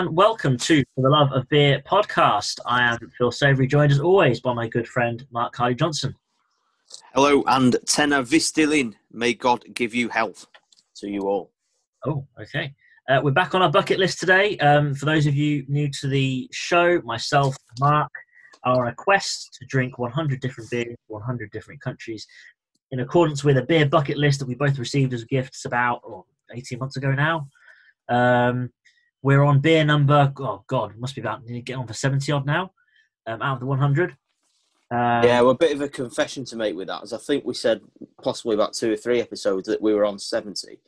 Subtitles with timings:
[0.00, 2.58] And welcome to For the Love of Beer podcast.
[2.64, 6.16] I am Phil Savory, joined as always by my good friend Mark Harley Johnson.
[7.12, 8.94] Hello and Tena Vistilin.
[9.12, 10.46] May God give you health
[10.96, 11.52] to you all.
[12.06, 12.72] Oh, okay.
[13.10, 14.56] Uh, we're back on our bucket list today.
[14.56, 18.10] Um, for those of you new to the show, myself and Mark
[18.64, 22.26] are on a quest to drink 100 different beers, 100 different countries,
[22.90, 26.24] in accordance with a beer bucket list that we both received as gifts about oh,
[26.54, 27.46] 18 months ago now.
[28.08, 28.70] Um,
[29.22, 32.72] we're on beer number, oh God, must be about, get on for 70 odd now,
[33.26, 34.10] um, out of the 100.
[34.92, 37.44] Um, yeah, well, a bit of a confession to make with that, as I think
[37.44, 37.80] we said
[38.22, 40.80] possibly about two or three episodes that we were on 70,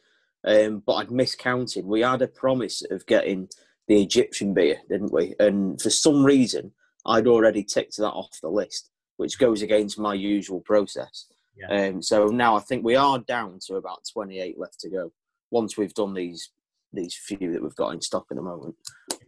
[0.44, 1.84] um, but I'd miscounted.
[1.84, 3.48] We had a promise of getting
[3.86, 5.34] the Egyptian beer, didn't we?
[5.38, 6.72] And for some reason,
[7.06, 11.26] I'd already ticked that off the list, which goes against my usual process.
[11.56, 11.88] Yeah.
[11.88, 15.12] Um, so now I think we are down to about 28 left to go
[15.50, 16.50] once we've done these
[16.92, 18.74] these few that we've got in stock at the moment.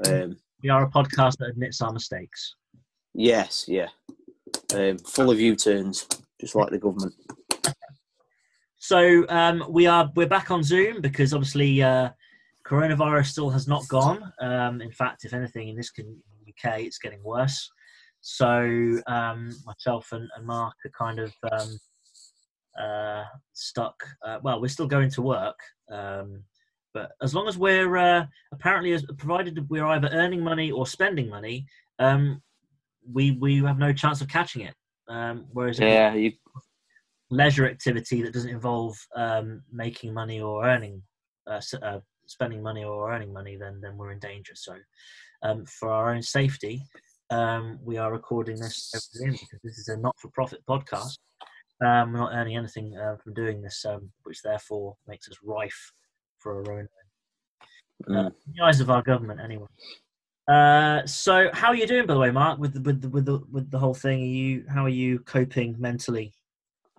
[0.06, 2.56] Um, we are a podcast that admits our mistakes.
[3.14, 3.88] Yes, yeah.
[4.74, 6.06] Um, full of U-turns,
[6.40, 7.14] just like the government.
[8.78, 12.10] So um, we are we're back on Zoom because obviously uh,
[12.66, 14.30] coronavirus still has not gone.
[14.40, 17.70] Um, in fact, if anything, in this UK, it's getting worse.
[18.20, 21.78] So um, myself and, and, Mark are kind of um,
[22.78, 24.02] uh, stuck.
[24.22, 25.58] Uh, well, we're still going to work,
[25.90, 26.42] um,
[26.94, 31.28] but as long as we're uh, apparently, as provided we're either earning money or spending
[31.28, 31.66] money,
[31.98, 32.40] um,
[33.12, 34.74] we we have no chance of catching it.
[35.08, 36.32] Um, whereas yeah, you...
[37.30, 41.02] leisure activity that doesn't involve um, making money or earning,
[41.50, 44.54] uh, uh, spending money or earning money, then then we're in danger.
[44.54, 44.76] So,
[45.42, 46.80] um, for our own safety,
[47.30, 51.18] um, we are recording this because this is a not-for-profit podcast.
[51.84, 55.92] Um, we're not earning anything uh, from doing this, um, which therefore makes us rife
[56.44, 56.88] for a own.
[58.08, 58.26] Mm.
[58.26, 59.66] Uh, the eyes of our government, anyway.
[60.46, 62.60] Uh, so, how are you doing, by the way, Mark?
[62.60, 65.18] With the, with the, with the with the whole thing, are you how are you
[65.20, 66.32] coping mentally?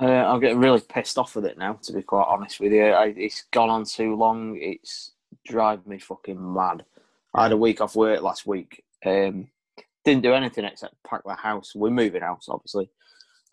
[0.02, 1.74] Uh, I'm getting really pissed off with it now.
[1.84, 4.58] To be quite honest with you, I, it's gone on too long.
[4.60, 5.12] It's
[5.46, 6.84] driving me fucking mad.
[7.34, 8.84] I had a week off work last week.
[9.06, 9.48] Um,
[10.04, 11.74] didn't do anything except pack the house.
[11.76, 12.90] We're moving house, obviously.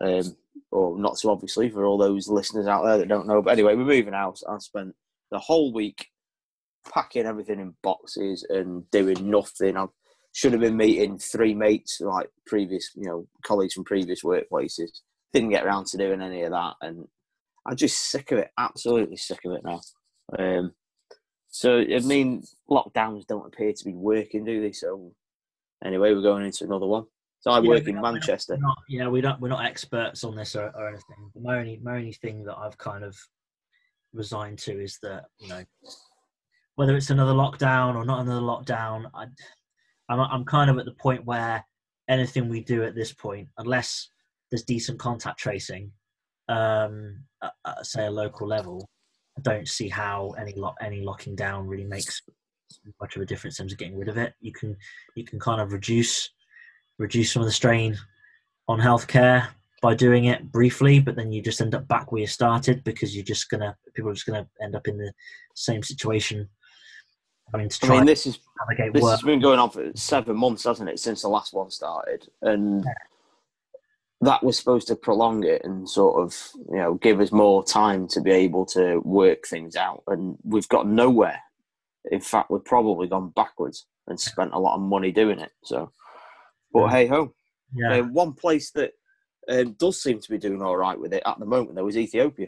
[0.01, 0.35] Um,
[0.71, 3.41] or not so obviously for all those listeners out there that don't know.
[3.41, 4.43] But anyway, we're moving house.
[4.47, 4.95] I spent
[5.33, 6.07] the whole week
[6.93, 9.75] packing everything in boxes and doing nothing.
[9.75, 9.87] I
[10.31, 14.89] should have been meeting three mates, like previous, you know, colleagues from previous workplaces.
[15.33, 17.07] Didn't get around to doing any of that, and
[17.65, 18.51] I'm just sick of it.
[18.57, 19.81] Absolutely sick of it now.
[20.37, 20.73] Um,
[21.49, 24.71] so I mean, lockdowns don't appear to be working, do they?
[24.71, 25.13] So
[25.83, 27.05] anyway, we're going into another one.
[27.39, 28.57] So I yeah, work in Manchester.
[28.57, 29.41] Not, yeah, we don't.
[29.41, 31.31] We're not experts on this or, or anything.
[31.41, 33.17] My only, my only thing that I've kind of
[34.13, 35.63] resigned to is that you know
[36.75, 39.25] whether it's another lockdown or not another lockdown, I,
[40.09, 41.63] I'm I'm kind of at the point where
[42.09, 44.09] anything we do at this point, unless
[44.49, 45.91] there's decent contact tracing,
[46.49, 48.89] um, at, at, say a local level,
[49.37, 52.21] I don't see how any lock any locking down really makes
[52.99, 54.33] much of a difference in terms of getting rid of it.
[54.41, 54.75] You can
[55.15, 56.29] you can kind of reduce
[56.99, 57.97] reduce some of the strain
[58.67, 59.47] on healthcare
[59.83, 63.13] by doing it briefly, but then you just end up back where you started because
[63.13, 65.11] you're just gonna people are just gonna end up in the
[65.55, 66.49] same situation.
[67.53, 68.39] To try I mean, this is
[68.93, 69.11] this work.
[69.11, 72.83] has been going on for seven months, hasn't it, since the last one started, and
[72.83, 72.93] yeah.
[74.21, 76.35] that was supposed to prolong it and sort of
[76.71, 80.69] you know give us more time to be able to work things out, and we've
[80.69, 81.39] got nowhere.
[82.09, 85.51] In fact, we've probably gone backwards and spent a lot of money doing it.
[85.65, 85.91] So,
[86.71, 86.91] but yeah.
[86.91, 87.35] hey ho,
[87.75, 87.99] yeah.
[87.99, 88.93] Uh, one place that
[89.49, 91.97] um, does seem to be doing all right with it at the moment, though, is
[91.97, 92.47] Ethiopia.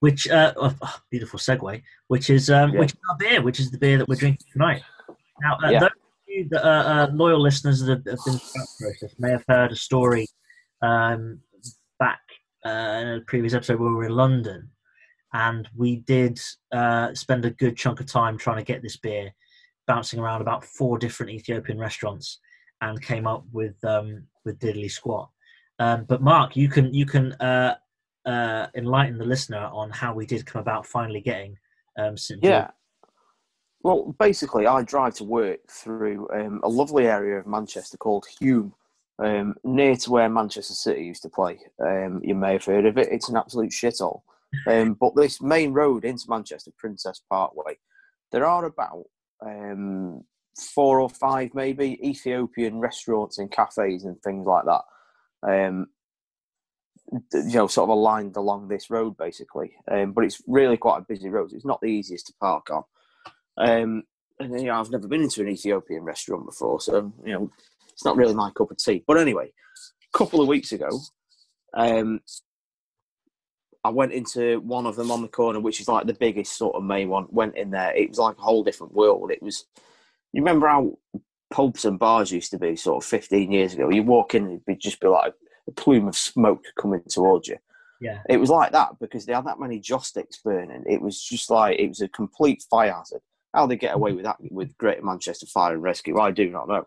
[0.00, 2.80] Which, uh, oh, oh, beautiful segue, which is um, yeah.
[2.80, 4.82] which is our beer, which is the beer that we're drinking tonight.
[5.42, 5.80] Now, uh, yeah.
[5.80, 9.14] those of you that are uh, loyal listeners that have, have been through that process
[9.18, 10.26] may have heard a story
[10.80, 11.40] um,
[11.98, 12.20] back
[12.64, 14.70] uh, in a previous episode where we were in London,
[15.34, 16.40] and we did
[16.72, 19.30] uh, spend a good chunk of time trying to get this beer,
[19.86, 22.38] bouncing around about four different Ethiopian restaurants,
[22.80, 25.28] and came up with um, with Diddly Squat.
[25.80, 27.74] Um, but Mark, you can you can uh,
[28.26, 31.56] uh, enlighten the listener on how we did come about finally getting
[31.98, 32.44] um, St.
[32.44, 32.70] Yeah.
[33.82, 38.72] Well, basically, I drive to work through um, a lovely area of Manchester called Hulme,
[39.18, 41.58] um, near to where Manchester City used to play.
[41.82, 43.08] Um, you may have heard of it.
[43.10, 44.20] It's an absolute shithole.
[44.66, 47.78] Um, but this main road into Manchester, Princess Parkway,
[48.32, 49.04] there are about
[49.40, 50.24] um,
[50.74, 54.82] four or five, maybe, Ethiopian restaurants and cafes and things like that
[55.42, 55.86] um,
[57.32, 59.72] you know, sort of aligned along this road basically.
[59.90, 61.52] Um, but it's really quite a busy road.
[61.52, 62.84] It's not the easiest to park on.
[63.58, 64.04] Um,
[64.38, 67.50] and you know, I've never been into an Ethiopian restaurant before, so you know,
[67.92, 69.04] it's not really my cup of tea.
[69.06, 69.46] But anyway,
[70.14, 70.88] a couple of weeks ago,
[71.74, 72.20] um,
[73.84, 76.74] I went into one of them on the corner, which is like the biggest sort
[76.74, 77.26] of main one.
[77.30, 79.30] Went in there, it was like a whole different world.
[79.30, 79.66] It was,
[80.32, 80.98] you remember how
[81.50, 83.90] pubs and bars used to be sort of 15 years ago?
[83.90, 85.34] You walk in, and it'd just be like
[85.68, 87.56] a plume of smoke coming towards you.
[88.00, 88.20] Yeah.
[88.28, 90.84] It was like that because they had that many joss sticks burning.
[90.86, 93.20] It was just like it was a complete fire hazard.
[93.52, 96.68] How they get away with that with Greater Manchester Fire and Rescue, I do not
[96.68, 96.86] know.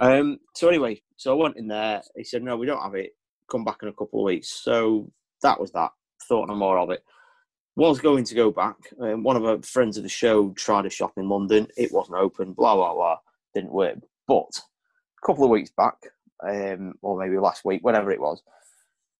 [0.00, 2.02] Um, so anyway, so I went in there.
[2.14, 3.12] He said, "No, we don't have it.
[3.50, 5.10] Come back in a couple of weeks." So
[5.42, 5.90] that was that.
[6.28, 7.02] Thought no more of it.
[7.76, 8.76] Was going to go back.
[9.00, 11.66] Um, one of our friends of the show tried a shop in London.
[11.76, 12.52] It wasn't open.
[12.52, 13.18] Blah blah blah.
[13.56, 13.96] Didn't work.
[14.28, 14.50] But
[15.22, 15.96] a couple of weeks back,
[16.46, 18.42] um, or maybe last week, whatever it was,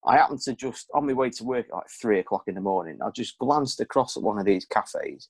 [0.05, 2.61] I happened to just on my way to work at like three o'clock in the
[2.61, 2.99] morning.
[3.03, 5.29] I just glanced across at one of these cafes,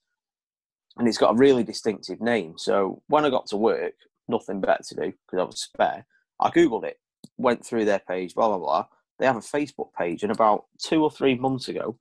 [0.98, 2.56] and it's got a really distinctive name.
[2.58, 3.94] So when I got to work,
[4.28, 6.06] nothing better to do because I was spare.
[6.42, 6.98] I googled it,
[7.38, 8.86] went through their page, blah blah blah.
[9.20, 11.98] They have a Facebook page, and about two or three months ago,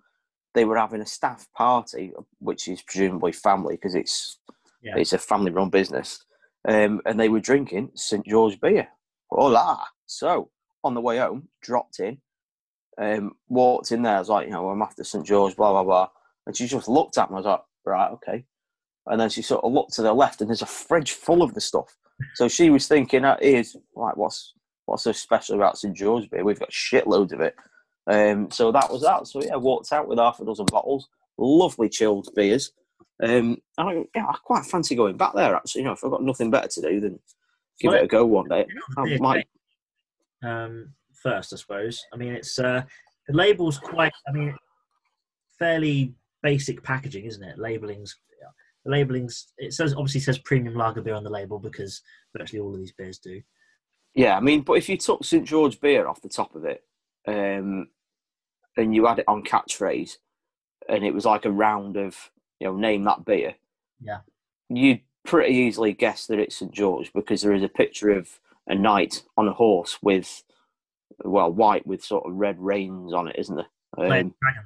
[0.55, 4.41] they were having a staff party, which is presumably family because it's
[4.83, 4.97] Yeah.
[4.99, 6.26] it's a family-run business,
[6.67, 8.89] um, and they were drinking St George beer.
[9.31, 9.87] Hola!
[10.07, 10.51] So
[10.85, 12.19] on the way home, dropped in,
[12.99, 14.17] um, walked in there.
[14.17, 16.09] I was like, you know, I'm after St George, blah blah blah,
[16.47, 17.35] and she just looked at me.
[17.35, 18.45] I was like, right, okay.
[19.07, 21.55] And then she sort of looked to the left, and there's a fridge full of
[21.55, 21.97] the stuff.
[22.35, 24.55] So she was thinking, that is like, what's
[24.87, 26.45] what's so special about St George beer?
[26.45, 27.55] We've got shitloads of it."
[28.09, 29.27] Um, so that was that.
[29.27, 31.09] So yeah, walked out with half a dozen bottles,
[31.39, 32.73] lovely chilled beers.
[33.23, 35.55] Um, I, yeah, I quite fancy going back there.
[35.55, 37.19] Actually, you know, if I've got nothing better to do, then
[37.81, 38.67] give it a go one day.
[38.99, 39.47] I might
[40.43, 42.03] um, first, I suppose.
[42.13, 42.83] I mean, it's uh,
[43.29, 44.13] the label's quite.
[44.29, 44.55] I mean,
[45.59, 47.59] fairly basic packaging, isn't it?
[47.59, 48.17] Labeling's
[48.87, 49.49] the labeling's.
[49.59, 52.01] It says obviously says premium lager beer on the label because
[52.37, 53.43] virtually all of these beers do.
[54.15, 56.83] Yeah, I mean, but if you took St George beer off the top of it,
[57.27, 57.89] um,
[58.77, 60.13] and you had it on catchphrase,
[60.89, 62.17] and it was like a round of
[62.61, 63.55] you know, name that beer.
[64.01, 64.19] Yeah.
[64.69, 68.75] You'd pretty easily guess that it's St George because there is a picture of a
[68.75, 70.43] knight on a horse with,
[71.25, 73.67] well, white with sort of red reins on it, isn't there?
[73.99, 74.65] Um, dragon.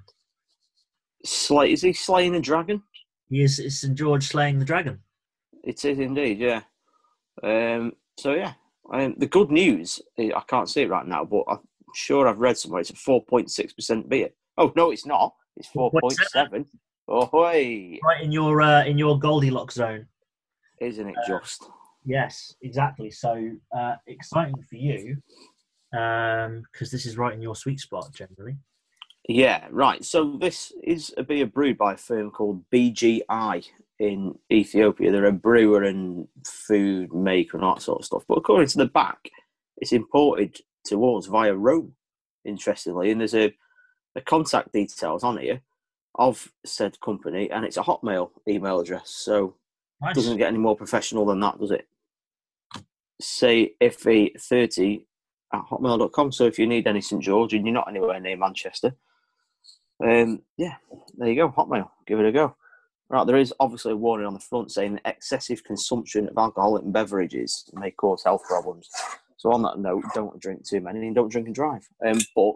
[1.25, 2.83] Slay—is he slaying a dragon?
[3.29, 3.59] He is.
[3.59, 5.01] It's St George slaying the dragon.
[5.63, 6.63] It is indeed, yeah.
[7.43, 8.55] Um, so yeah,
[8.93, 11.61] um, the good news eh, I can't see it right now, but I'm
[11.95, 14.31] sure I've read somewhere it's a 4.6 percent beer.
[14.57, 15.35] Oh no, it's not.
[15.57, 16.67] It's 4.7.
[17.11, 17.99] Ahoy!
[18.05, 20.07] Right in your uh, in your Goldilocks zone,
[20.81, 21.17] isn't it?
[21.17, 21.69] Uh, just
[22.05, 23.11] yes, exactly.
[23.11, 25.17] So uh, exciting for you
[25.91, 28.57] because um, this is right in your sweet spot generally.
[29.29, 30.05] Yeah, right.
[30.05, 33.67] So this is a beer brewed by a firm called BGI
[33.99, 35.13] in Ethiopia.
[35.13, 38.25] They're a brewer and food maker and that sort of stuff.
[38.27, 39.31] But according to the back,
[39.77, 41.95] it's imported to us via Rome,
[42.45, 43.11] interestingly.
[43.11, 43.55] And there's a,
[44.17, 45.61] a contact details on here
[46.17, 49.11] of said company, and it's a Hotmail email address.
[49.11, 49.55] So
[50.03, 50.15] Nice.
[50.15, 51.87] doesn't get any more professional than that, does it?
[53.21, 55.05] Say FA30
[55.53, 56.33] at hotmail.com.
[56.33, 58.95] So if you need any St George and you're not anywhere near Manchester,
[60.03, 60.77] um, yeah,
[61.19, 61.91] there you go, Hotmail.
[62.07, 62.57] Give it a go.
[63.11, 66.85] Right, there is obviously a warning on the front saying that excessive consumption of alcoholic
[66.93, 68.89] beverages may cause health problems.
[69.37, 71.89] So on that note, don't drink too many and don't drink and drive.
[72.07, 72.53] Um, but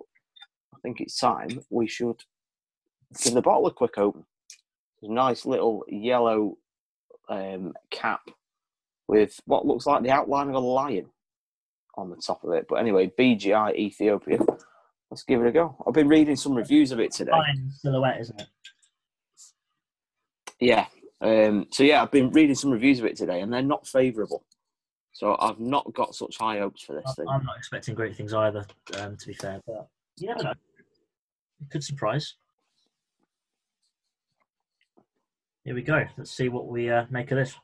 [0.73, 2.23] I think it's time we should
[3.23, 4.25] give the bottle a quick open.
[5.02, 6.56] Nice little yellow
[7.28, 8.23] um, cap
[9.06, 11.06] with what looks like the outline of a lion
[11.96, 12.66] on the top of it.
[12.68, 14.38] But anyway, BGI Ethiopia.
[15.11, 15.76] Let's give it a go.
[15.87, 17.30] I've been reading some reviews of it today.
[17.30, 18.49] Fine silhouette, isn't it?
[20.58, 20.87] Yeah.
[21.20, 24.44] Um, so yeah, I've been reading some reviews of it today, and they're not favourable.
[25.12, 27.14] So I've not got such high hopes for this.
[27.18, 28.66] I'm I'm not expecting great things either,
[28.99, 29.61] um, to be fair.
[29.66, 30.50] But you never know.
[31.61, 32.34] It could surprise.
[35.64, 36.04] Here we go.
[36.18, 37.54] Let's see what we uh, make of this.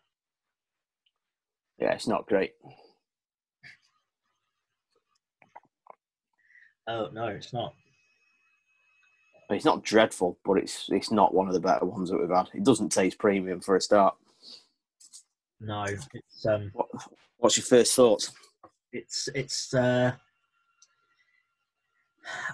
[1.78, 2.52] Yeah, it's not great.
[6.88, 7.74] Oh no, it's not.
[9.50, 12.48] It's not dreadful, but it's it's not one of the better ones that we've had.
[12.54, 14.14] It doesn't taste premium for a start.
[15.60, 16.88] No, it's um, What,
[17.38, 18.32] what's your first thoughts?
[18.92, 19.74] it's it's.
[19.74, 20.12] Uh,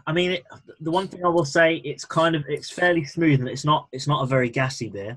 [0.06, 0.44] I mean, it,
[0.80, 3.88] the one thing I will say, it's kind of it's fairly smooth, and it's not
[3.92, 5.16] it's not a very gassy beer.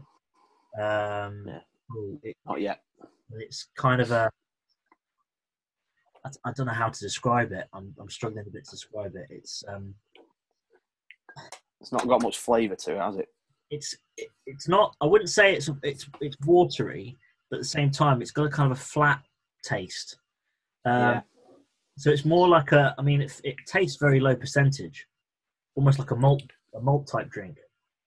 [0.80, 1.60] Um, Yeah.
[1.96, 2.82] oh, it, Not yet.
[3.32, 4.30] it's kind of a.
[6.26, 7.68] I, I don't know how to describe it.
[7.74, 9.28] I'm I'm struggling a bit to describe it.
[9.30, 9.94] It's um,
[11.82, 13.28] It's not got much flavour to it, has it?
[13.72, 14.96] it's it, it's not.
[15.02, 17.18] I wouldn't say it's it's it's watery,
[17.50, 19.22] but at the same time, it's got a kind of a flat
[19.64, 20.18] taste.
[20.86, 21.22] Um, Yeah.
[21.98, 22.96] So it's more like a.
[22.98, 25.06] I mean, it, it tastes very low percentage,
[25.76, 26.44] almost like a malt
[26.74, 27.58] a malt type drink.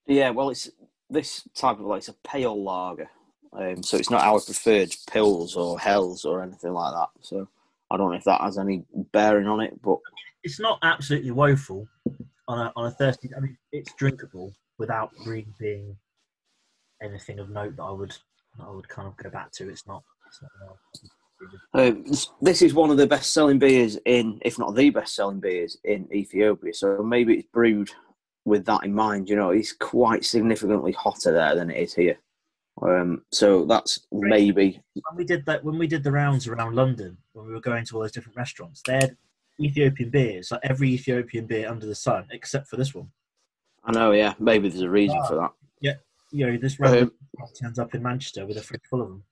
[0.07, 0.69] Yeah, well, it's
[1.13, 3.09] this type of like it's a pale lager,
[3.53, 7.09] um, so it's not our preferred pils or helles or anything like that.
[7.21, 7.49] So
[7.91, 9.99] I don't know if that has any bearing on it, but
[10.43, 11.87] It's not absolutely woeful
[12.49, 13.31] on a on a thirsty.
[13.37, 15.97] I mean, it's drinkable without really being
[17.03, 18.11] anything of note that I would
[18.59, 19.69] that I would kind of go back to.
[19.69, 20.03] It's not.
[20.27, 20.77] It's not
[21.75, 25.77] uh, this- this is one of the best-selling beers in, if not the best-selling beers
[25.85, 26.73] in Ethiopia.
[26.73, 27.91] So maybe it's brewed
[28.45, 29.29] with that in mind.
[29.29, 32.19] You know, it's quite significantly hotter there than it is here.
[32.81, 37.19] Um, so that's maybe when we did that when we did the rounds around London
[37.35, 39.17] when we were going to all those different restaurants, they had
[39.61, 43.09] Ethiopian beers, like every Ethiopian beer under the sun, except for this one.
[43.85, 44.13] I know.
[44.13, 45.53] Yeah, maybe there's a reason for that.
[45.81, 45.95] Yeah,
[46.31, 49.25] you know, this random Um, turns up in Manchester with a fridge full of them.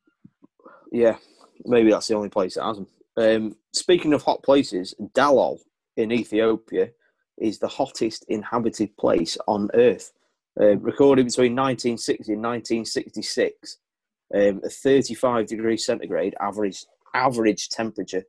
[0.92, 1.16] Yeah,
[1.64, 2.86] maybe that's the only place that has them.
[3.16, 5.60] Um, speaking of hot places, Dalol
[5.96, 6.90] in Ethiopia
[7.40, 10.12] is the hottest inhabited place on Earth.
[10.60, 13.78] Uh, recorded between 1960 and 1966,
[14.34, 18.22] um, a 35 degrees centigrade average average temperature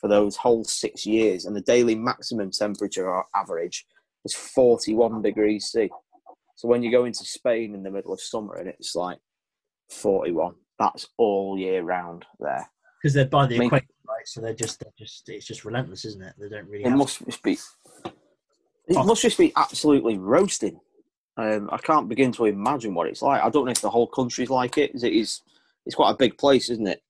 [0.00, 3.86] for those whole six years, and the daily maximum temperature or average
[4.24, 5.88] is 41 degrees C.
[6.56, 9.18] So when you go into Spain in the middle of summer and it's like
[9.90, 12.68] 41, that's all year round there.
[13.00, 14.26] Because they're by the I mean- equator, right?
[14.26, 16.34] So they're just, they're just, it's just relentless, isn't it?
[16.38, 16.84] They don't really.
[16.84, 17.58] It must just be.
[18.88, 19.04] It Oh.
[19.04, 20.80] must just be absolutely roasting.
[21.36, 23.42] Um, I can't begin to imagine what it's like.
[23.42, 24.90] I don't know if the whole country's like it.
[25.02, 25.40] It is.
[25.86, 27.02] It's quite a big place, isn't it?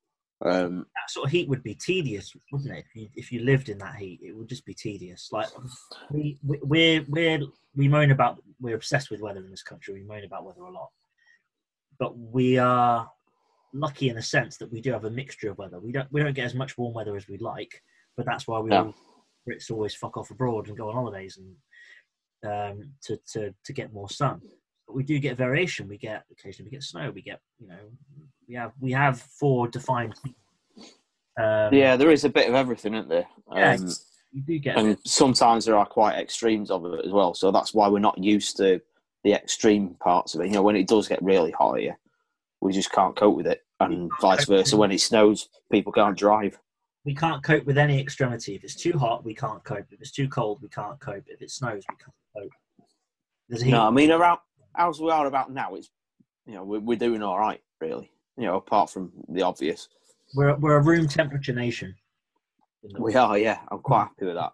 [0.44, 2.84] Um, that sort of heat would be tedious, wouldn't it?
[2.88, 5.28] If you, if you lived in that heat, it would just be tedious.
[5.32, 5.48] Like
[6.10, 7.40] we, we we're we're
[7.76, 9.94] we moan about we're obsessed with weather in this country.
[9.94, 10.90] We moan about weather a lot,
[11.98, 13.08] but we are
[13.72, 15.78] lucky in the sense that we do have a mixture of weather.
[15.80, 17.80] We don't we don't get as much warm weather as we'd like,
[18.16, 18.82] but that's why we Yeah.
[18.84, 18.94] all
[19.48, 21.54] Brits always fuck off abroad and go on holidays and
[22.44, 24.40] um, to to to get more sun.
[24.86, 25.88] But we do get variation.
[25.88, 27.10] We get occasionally we get snow.
[27.10, 27.78] We get you know
[28.48, 30.14] we have we have four defined.
[31.40, 33.26] Um, yeah, there is a bit of everything, isn't there?
[33.54, 33.74] Yeah.
[33.74, 33.88] Um,
[34.32, 34.76] you do get.
[34.78, 37.34] and sometimes there are quite extremes of it as well.
[37.34, 38.80] So that's why we're not used to
[39.24, 40.48] the extreme parts of it.
[40.48, 41.98] You know, when it does get really hot here,
[42.60, 44.76] we just can't cope with it, and vice versa.
[44.76, 46.58] When it snows, people can't drive.
[47.04, 48.54] We can't cope with any extremity.
[48.54, 49.86] If it's too hot, we can't cope.
[49.90, 51.24] If it's too cold, we can't cope.
[51.26, 52.52] If it snows, we can't cope.
[53.48, 53.72] There's heat.
[53.72, 54.38] No, I mean around
[54.76, 55.90] as we are about now, it's
[56.46, 58.10] you know we're, we're doing all right, really.
[58.36, 59.88] You know, apart from the obvious,
[60.34, 61.94] We're we're a room temperature nation.
[62.98, 63.38] We are.
[63.38, 64.52] Yeah, I'm quite happy with that.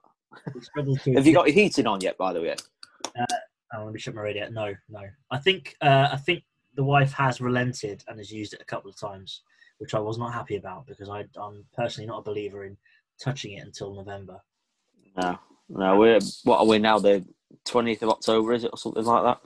[0.54, 1.14] we struggle to.
[1.14, 2.18] Have you got your heating on yet?
[2.18, 2.56] By the way,
[3.74, 4.48] Oh, let me shut my radio.
[4.48, 5.02] No, no.
[5.30, 6.42] I think uh, I think
[6.74, 9.42] the wife has relented and has used it a couple of times,
[9.78, 12.76] which I was not happy about because I, I'm personally not a believer in
[13.20, 14.40] touching it until November.
[15.16, 15.98] no, no.
[15.98, 16.98] We're what are we now?
[16.98, 17.24] The
[17.64, 19.40] twentieth of October, is it, or something like that?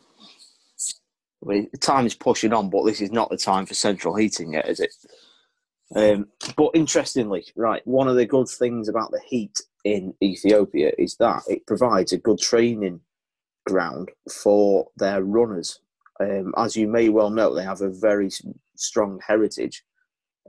[1.45, 4.53] I mean, time is pushing on, but this is not the time for central heating
[4.53, 4.95] yet, is it?
[5.95, 11.17] Um, but interestingly, right, one of the good things about the heat in Ethiopia is
[11.17, 13.01] that it provides a good training
[13.67, 15.81] ground for their runners.
[16.21, 18.31] Um, as you may well know, they have a very
[18.77, 19.85] strong heritage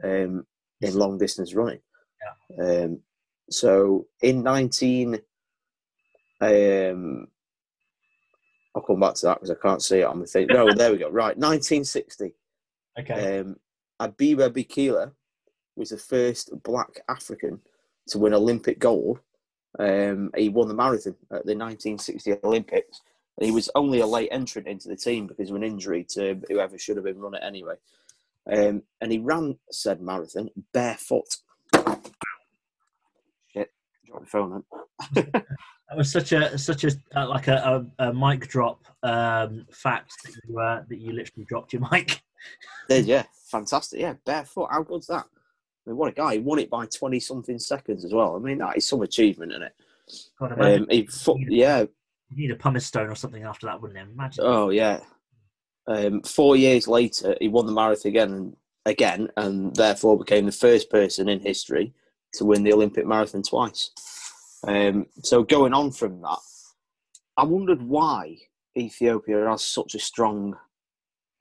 [0.04, 0.46] um,
[0.82, 1.80] in long distance running.
[2.58, 2.66] Yeah.
[2.66, 3.00] Um,
[3.50, 5.20] so in 19,
[6.42, 7.28] um,
[8.76, 10.48] I'll come back to that because I can't see it on the thing.
[10.48, 11.10] No, there we go.
[11.12, 12.34] Right, 1960.
[13.00, 13.40] Okay.
[13.40, 13.56] Um,
[14.02, 15.12] Abebe Bikila
[15.76, 17.60] was the first black African
[18.08, 19.20] to win Olympic gold.
[19.80, 23.02] Um, he won the marathon at the 1960 Olympics.
[23.38, 26.40] And he was only a late entrant into the team because of an injury to
[26.50, 27.76] whoever should have been run it anyway.
[28.52, 31.26] Um, and he ran said marathon barefoot.
[33.54, 33.72] Shit,
[34.06, 34.64] drop the phone
[35.14, 35.32] then.
[35.90, 40.14] That was such a such a uh, like a, a, a mic drop um, fact
[40.24, 42.22] that you uh, that you literally dropped your mic.
[42.90, 44.00] Yeah, fantastic.
[44.02, 44.70] Yeah, barefoot.
[44.72, 45.26] How good's that?
[45.26, 46.34] I mean, what a guy!
[46.34, 48.36] He won it by twenty something seconds as well.
[48.36, 49.74] I mean, that is some achievement, isn't it?
[50.40, 51.88] God, Um, he, fo- yeah, you
[52.36, 54.12] need a pumice stone or something after that, wouldn't it?
[54.12, 54.44] Imagine.
[54.46, 55.00] Oh yeah.
[55.88, 60.52] Um, four years later, he won the marathon again and again, and therefore became the
[60.52, 61.94] first person in history
[62.34, 63.92] to win the Olympic marathon twice.
[64.68, 66.40] Um, so going on from that,
[67.38, 68.38] I wondered why
[68.78, 70.56] Ethiopia has such a strong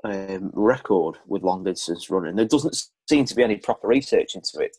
[0.05, 2.37] um, record with long distance running.
[2.37, 2.77] There doesn't
[3.09, 4.77] seem to be any proper research into it.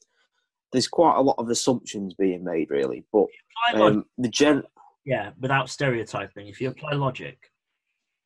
[0.72, 3.27] There's quite a lot of assumptions being made, really, but
[3.75, 4.63] um, the gen.
[5.05, 6.48] yeah, without stereotyping.
[6.48, 7.38] If you apply logic,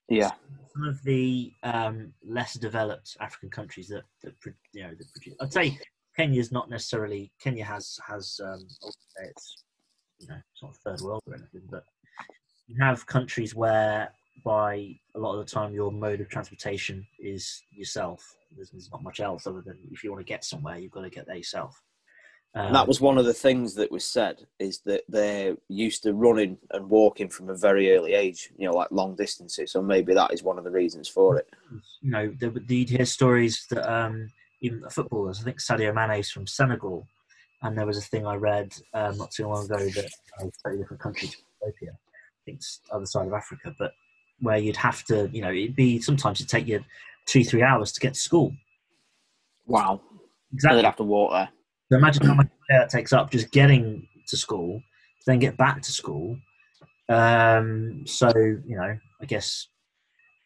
[0.10, 0.32] Yeah.
[0.74, 4.34] some of the um, less developed African countries that, that
[4.74, 5.36] you know that produce.
[5.42, 5.78] I'd say
[6.16, 8.66] Kenya's not necessarily Kenya has has um,
[9.24, 9.64] it's
[10.20, 11.84] you know it's not third world or anything, but
[12.68, 14.12] you have countries where
[14.44, 18.36] by a lot of the time your mode of transportation is yourself.
[18.56, 21.02] There's, there's not much else other than if you want to get somewhere, you've got
[21.02, 21.82] to get there yourself.
[22.58, 26.14] Um, that was one of the things that was said is that they're used to
[26.14, 29.72] running and walking from a very early age, you know, like long distances.
[29.72, 31.48] So maybe that is one of the reasons for it.
[32.02, 36.32] you know, there you'd hear stories that um, even footballers, I think Sadio Mane is
[36.32, 37.08] from Senegal,
[37.62, 40.10] and there was a thing I read um, not too long ago that
[40.40, 43.92] uh, totally different country to Ethiopia, I think it's the other side of Africa, but
[44.40, 46.84] where you'd have to, you know, it'd be sometimes it'd take you
[47.28, 48.52] two, three hours to get to school.
[49.68, 50.02] Wow.
[50.54, 50.78] Exactly.
[50.78, 51.50] They'd have to walk there.
[51.90, 55.82] So imagine how much it takes up just getting to school, to then get back
[55.82, 56.38] to school.
[57.10, 59.68] Um, so you know, I guess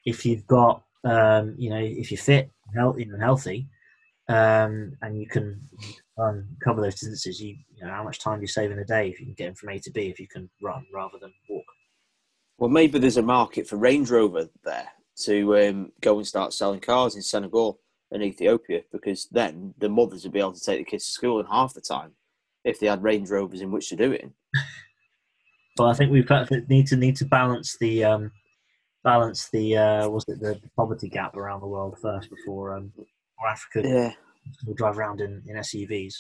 [0.06, 3.68] if you've got, um, you know, if you're fit, healthy, and healthy,
[4.30, 5.68] um, and you can
[6.18, 9.10] um, cover those distances, you, you know, how much time you save in a day
[9.10, 11.66] if you can get from A to B if you can run rather than walk.
[12.58, 14.88] Well, maybe there's a market for Range Rover there
[15.24, 17.80] to um, go and start selling cars in Senegal
[18.12, 21.40] and Ethiopia because then the mothers would be able to take the kids to school
[21.40, 22.12] in half the time
[22.64, 24.34] if they had Range Rovers in which to do it in.
[25.78, 28.32] But I think to need to need to balance the um,
[29.06, 33.48] balance the uh, was it the poverty gap around the world first before um, before
[33.50, 34.12] Africa Yeah.
[34.68, 36.14] will drive around in, in SUVs.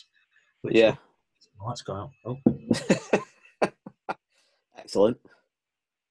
[0.62, 0.96] Which, Yeah.
[1.62, 2.12] Oh, that's gone out.
[2.26, 2.38] Oh,
[4.78, 5.18] Excellent.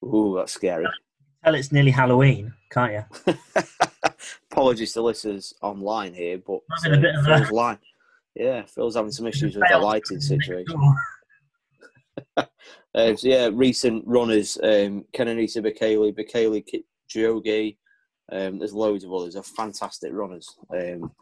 [0.05, 0.87] Ooh, that's scary.
[1.43, 3.35] tell it's nearly Halloween, can't you?
[4.51, 7.79] Apologies to listeners online here, but Having a bit of a- Phil's line.
[8.35, 10.77] Yeah, Phil's having some issues with the lighting situation.
[12.93, 17.77] Uh, so yeah, recent runners, um, Kenenisa Bekele, Bekele Kipchoge,
[18.33, 19.37] um, there's loads of others.
[19.37, 20.57] Are fantastic runners.
[20.71, 21.13] Um,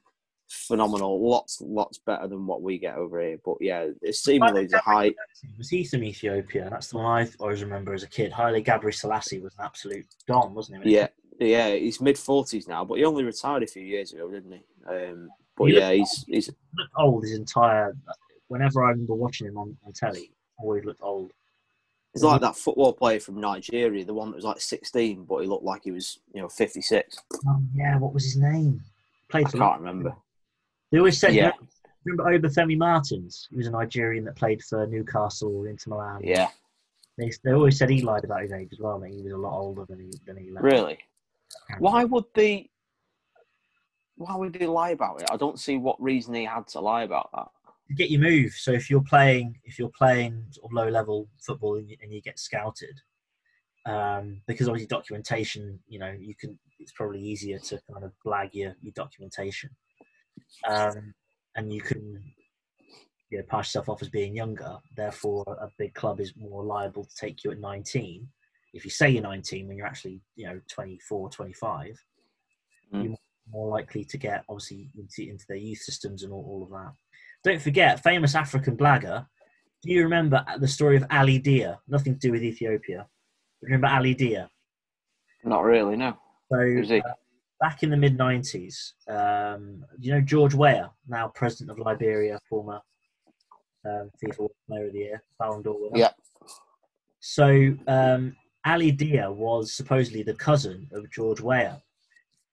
[0.49, 1.29] phenomenal.
[1.29, 3.39] Lots, lots better than what we get over here.
[3.45, 5.13] But yeah, it's seemingly the high.
[5.57, 6.69] Was he from Ethiopia?
[6.71, 8.33] That's the one I always remember as a kid.
[8.33, 10.95] Haile Gebrselassie was an absolute don, wasn't he?
[10.95, 14.53] Yeah, yeah, he's mid forties now, but he only retired a few years ago, didn't
[14.53, 14.63] he?
[14.89, 17.97] Um, but He yeah, he's he's He looked old his entire.
[18.49, 21.31] Whenever I remember watching him on, on telly, always looked old.
[22.15, 25.47] he's like that football player from Nigeria, the one that was like sixteen, but he
[25.47, 27.19] looked like he was you know fifty six.
[27.47, 28.81] Oh, yeah, what was his name?
[29.29, 29.59] Played I for.
[29.59, 30.17] can't remember.
[30.91, 31.35] They always said.
[31.35, 31.53] Yeah.
[32.05, 33.49] Remember Obafemi Martins?
[33.51, 36.21] He was a Nigerian that played for Newcastle, Inter Milan.
[36.25, 36.49] Yeah,
[37.19, 38.99] They, they always said he lied about his age as well.
[39.01, 40.51] That he was a lot older than he than he.
[40.51, 40.65] left.
[40.65, 40.99] really.
[41.79, 42.71] Why would they?
[44.17, 45.29] Why would they lie about it?
[45.31, 47.49] I don't see what reason he had to lie about that.
[47.97, 48.53] get your move.
[48.53, 52.13] So if you're playing, if you're playing sort of low level football and you, and
[52.13, 53.01] you get scouted,
[53.87, 56.59] um, because obviously documentation, you know, you can.
[56.81, 59.71] It's probably easier to kind of blag your your documentation,
[60.69, 61.15] um,
[61.57, 62.23] and you can.
[63.31, 64.79] You know, pass yourself off as being younger.
[64.97, 68.27] Therefore, a big club is more liable to take you at 19.
[68.75, 71.99] If you say you're 19 when you're actually, you know, 24, 25,
[72.93, 73.05] Mm.
[73.05, 73.17] you're
[73.51, 76.93] more likely to get obviously into, into their youth systems and all, all of that.
[77.45, 79.27] Don't forget, famous African blagger.
[79.83, 81.79] Do you remember the story of Ali Dia?
[81.87, 83.07] Nothing to do with Ethiopia.
[83.63, 84.51] Remember Ali Dia?
[85.45, 86.17] Not really, no.
[86.53, 86.59] So
[86.97, 87.13] uh,
[87.61, 92.81] back in the mid '90s, um, you know George Weah, now president of Liberia, former
[93.87, 95.97] um, FIFA Player of the Year, Ballon d'Or winner.
[95.99, 96.11] Yeah.
[97.21, 98.35] So um,
[98.69, 101.81] Ali Dia was supposedly the cousin of George Weah.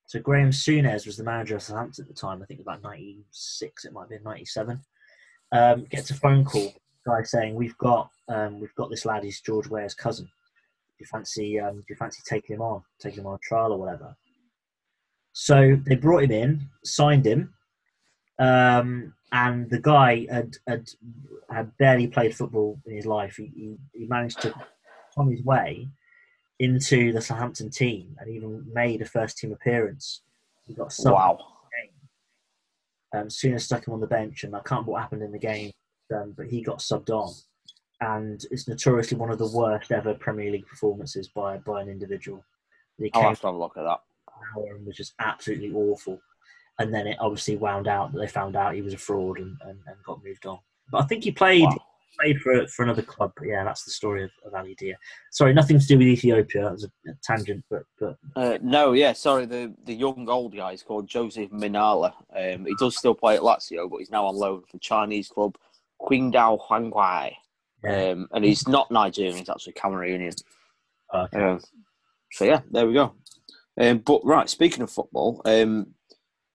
[0.08, 2.42] So Graham Souness was the manager of Southampton at the time.
[2.42, 4.80] I think about '96, it might be '97.
[5.52, 6.74] Um, gets a phone call,
[7.06, 9.26] guy saying, "We've got um, we've got this lad.
[9.26, 10.24] He's George Weah's cousin.
[10.26, 13.74] Do you fancy um, do you fancy taking him on, taking him on a trial
[13.74, 14.16] or whatever?"
[15.34, 17.54] So they brought him in, signed him,
[18.40, 20.88] um, and the guy had, had
[21.50, 23.36] had barely played football in his life.
[23.36, 24.54] He, he, he managed to
[25.18, 25.90] on his way
[26.60, 30.22] into the Southampton team and even made a first team appearance.
[30.66, 31.40] He got subbed Wow.
[33.14, 35.40] um, Souness stuck him on the bench, and I can't remember what happened in the
[35.40, 35.72] game,
[36.14, 37.34] um, but he got subbed on.
[38.02, 42.44] And it's notoriously one of the worst ever Premier League performances by by an individual.
[42.98, 44.00] He I'll came have to have a look at that.
[44.58, 46.20] hour and was just absolutely awful.
[46.80, 49.58] And then it obviously wound out that they found out he was a fraud and,
[49.62, 50.60] and, and got moved on.
[50.92, 51.85] But I think he played Wow.
[52.20, 53.32] Played for for another club.
[53.36, 54.96] But yeah, that's the story of, of Ali Dia.
[55.32, 56.64] Sorry, nothing to do with Ethiopia.
[56.64, 59.46] That was a, a tangent, but but Uh, no, yeah, sorry.
[59.46, 62.14] The the young old guy is called Joseph Minala.
[62.36, 65.56] Um, he does still play at Lazio, but he's now on loan for Chinese club
[66.02, 67.34] Qingdao Huanghai.
[67.84, 68.10] yeah.
[68.10, 70.36] Um, and he's not Nigerian; he's actually Cameroonian.
[71.14, 71.42] Okay.
[71.42, 71.60] Um,
[72.32, 73.14] so yeah, there we go.
[73.80, 75.88] Um, but right, speaking of football, um,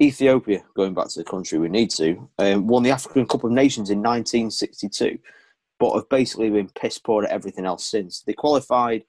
[0.00, 3.50] Ethiopia, going back to the country we need to, um, won the African Cup of
[3.50, 5.18] Nations in 1962,
[5.80, 8.20] but have basically been piss poor at everything else since.
[8.20, 9.02] They qualified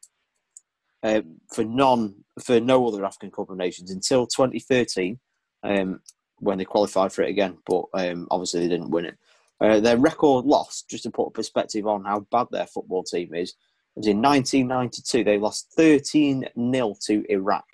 [1.04, 1.22] uh,
[1.54, 5.20] for none for no other African Cup of Nations until 2013,
[5.64, 6.00] um,
[6.38, 9.18] when they qualified for it again, but um, obviously they didn't win it.
[9.60, 13.36] Uh, their record loss, just to put a perspective on how bad their football team
[13.36, 13.54] is,
[13.96, 15.24] was in 1992.
[15.24, 17.68] They lost 13 0 to Iraq.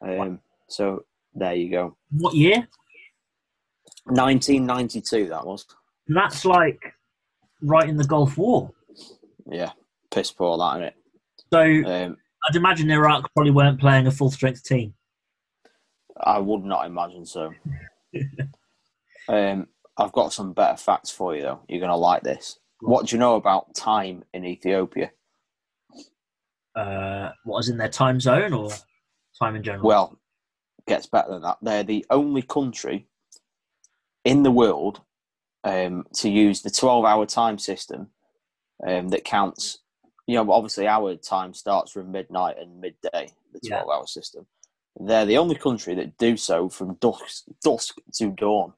[0.00, 1.96] Um, so there you go.
[2.10, 2.66] What year?
[4.04, 5.66] 1992, that was.
[6.08, 6.93] That's like
[7.64, 8.70] right in the Gulf War.
[9.50, 9.72] Yeah,
[10.10, 10.94] piss poor, that, isn't it?
[11.52, 12.16] So Um,
[12.48, 14.94] I'd imagine Iraq probably weren't playing a full strength team.
[16.20, 17.52] I would not imagine so.
[19.28, 21.60] um, I've got some better facts for you, though.
[21.68, 22.58] You're going to like this.
[22.80, 25.10] What do you know about time in Ethiopia?
[26.76, 28.70] Uh, what is in their time zone or
[29.40, 29.86] time in general?
[29.86, 30.18] Well,
[30.86, 31.58] gets better than that.
[31.62, 33.06] They're the only country
[34.24, 35.00] in the world
[35.64, 38.08] um, to use the 12 hour time system
[38.86, 39.78] um, that counts.
[40.26, 43.94] You know, obviously, our time starts from midnight and midday, the 12 Yeah.
[43.94, 44.46] hour system.
[44.98, 48.72] They're the only country that do so from dusk, dusk to dawn.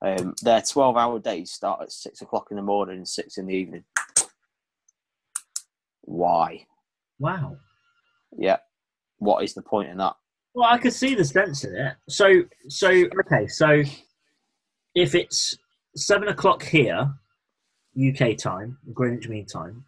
[0.00, 3.46] Um, their 12 hour days start at 6 o'clock in the morning and 6 in
[3.46, 3.84] the evening.
[6.02, 6.66] Why?
[7.18, 7.56] wow.
[8.36, 8.58] Yeah.
[9.18, 10.14] What is the point in that?
[10.54, 11.96] Well, I could see the sense in it.
[12.08, 13.46] So, so okay.
[13.48, 13.82] So,
[14.94, 15.56] if it's
[15.98, 17.12] seven o'clock here,
[17.98, 19.84] UK time, Greenwich Mean Time,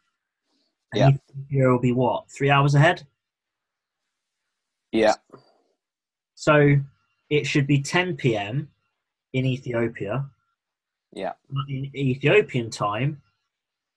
[0.95, 1.09] Yeah.
[1.09, 3.07] and Ethiopia will be what three hours ahead.
[4.93, 5.15] Yeah.
[6.35, 6.77] So
[7.29, 8.69] it should be 10 p.m.
[9.33, 10.29] in Ethiopia.
[11.13, 11.33] Yeah.
[11.69, 13.21] In Ethiopian time,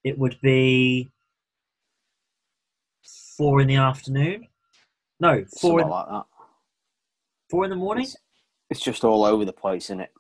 [0.04, 1.10] it would be
[3.38, 4.48] four in the afternoon.
[5.20, 6.26] No, four in, like that.
[7.50, 8.04] four in the morning.
[8.04, 8.18] It's,
[8.70, 10.12] it's just all over the place, isn't it?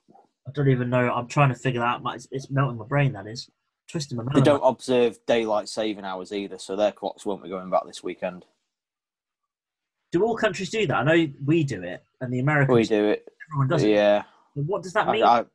[0.47, 1.11] I don't even know.
[1.11, 2.15] I'm trying to figure that out.
[2.15, 3.13] It's, it's melting my brain.
[3.13, 3.49] That is
[3.89, 7.69] twisting my They don't observe daylight saving hours either, so their clocks won't be going
[7.69, 8.45] back this weekend.
[10.11, 10.95] Do all countries do that?
[10.95, 12.75] I know we do it, and the Americans.
[12.75, 13.27] We do it.
[13.49, 13.89] Everyone does it.
[13.91, 14.23] Yeah.
[14.53, 15.23] What does that I, mean?
[15.23, 15.45] I,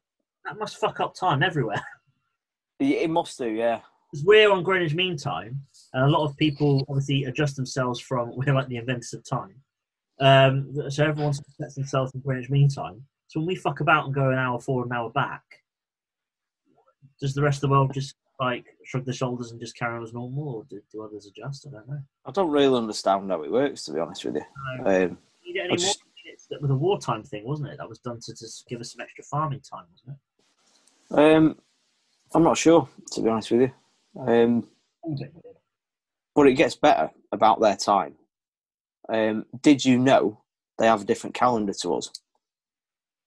[0.45, 1.83] that must fuck up time everywhere.
[2.81, 3.81] it must do, yeah.
[4.11, 5.61] because we're on Greenwich Mean Time,
[5.93, 9.55] and a lot of people obviously adjust themselves from we're like the inventors of time.
[10.21, 13.05] Um, so everyone sets themselves in Greenwich Mean Time.
[13.29, 15.43] So when we fuck about and go an hour forward, an hour back,
[17.21, 20.03] does the rest of the world just like shrug their shoulders and just carry on
[20.03, 21.67] as normal, or do, do others adjust?
[21.67, 22.01] I don't know.
[22.25, 24.43] I don't really understand how it works, to be honest with you.
[24.83, 25.05] No.
[25.05, 27.79] Um, Need it I just- It's that with a wartime thing, wasn't it?
[27.79, 31.37] That was done to just give us some extra farming time, wasn't it?
[31.37, 31.59] um,
[32.35, 33.73] I'm not sure, to be honest with you.
[34.21, 34.69] Um,
[36.35, 38.15] but it gets better about their time.
[39.09, 40.43] Um, did you know
[40.79, 42.11] they have a different calendar to us?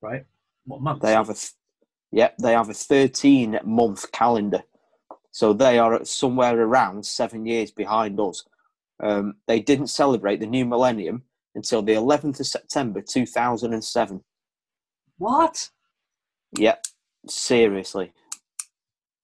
[0.01, 0.25] Right?
[0.65, 1.01] What month?
[1.01, 1.51] They have a, th-
[2.11, 4.63] yep, they have a 13 month calendar.
[5.31, 8.43] So they are somewhere around seven years behind us.
[9.01, 11.23] Um, they didn't celebrate the new millennium
[11.55, 14.23] until the 11th of September 2007.
[15.17, 15.69] what?
[16.57, 16.85] Yep,
[17.27, 18.11] seriously.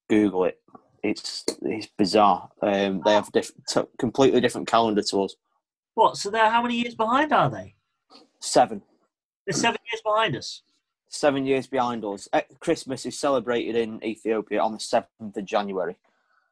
[0.10, 0.60] Google it.
[1.04, 2.50] It's it's bizarre.
[2.62, 5.36] Um, they have diff- t- completely different calendar to us.
[5.94, 6.16] What?
[6.18, 7.76] So they're how many years behind are they?
[8.40, 8.82] Seven.
[9.46, 10.64] They're seven years behind us.
[11.10, 12.28] Seven years behind us.
[12.60, 15.96] Christmas is celebrated in Ethiopia on the 7th of January.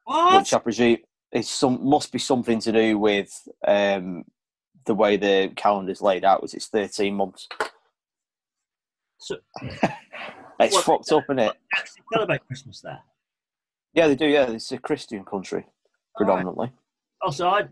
[0.04, 0.38] What?
[0.40, 0.98] which I presume
[1.32, 4.24] is some must be something to do with um,
[4.84, 6.40] the way the calendar's laid out.
[6.42, 7.48] Was it's thirteen months?
[9.18, 9.38] So-
[10.58, 11.52] It's What- fucked up, isn't it?
[11.74, 13.00] actually celebrate Christmas there.
[13.92, 14.26] Yeah, they do.
[14.26, 15.66] Yeah, it's a Christian country
[16.16, 16.72] predominantly.
[17.20, 17.64] Also, I,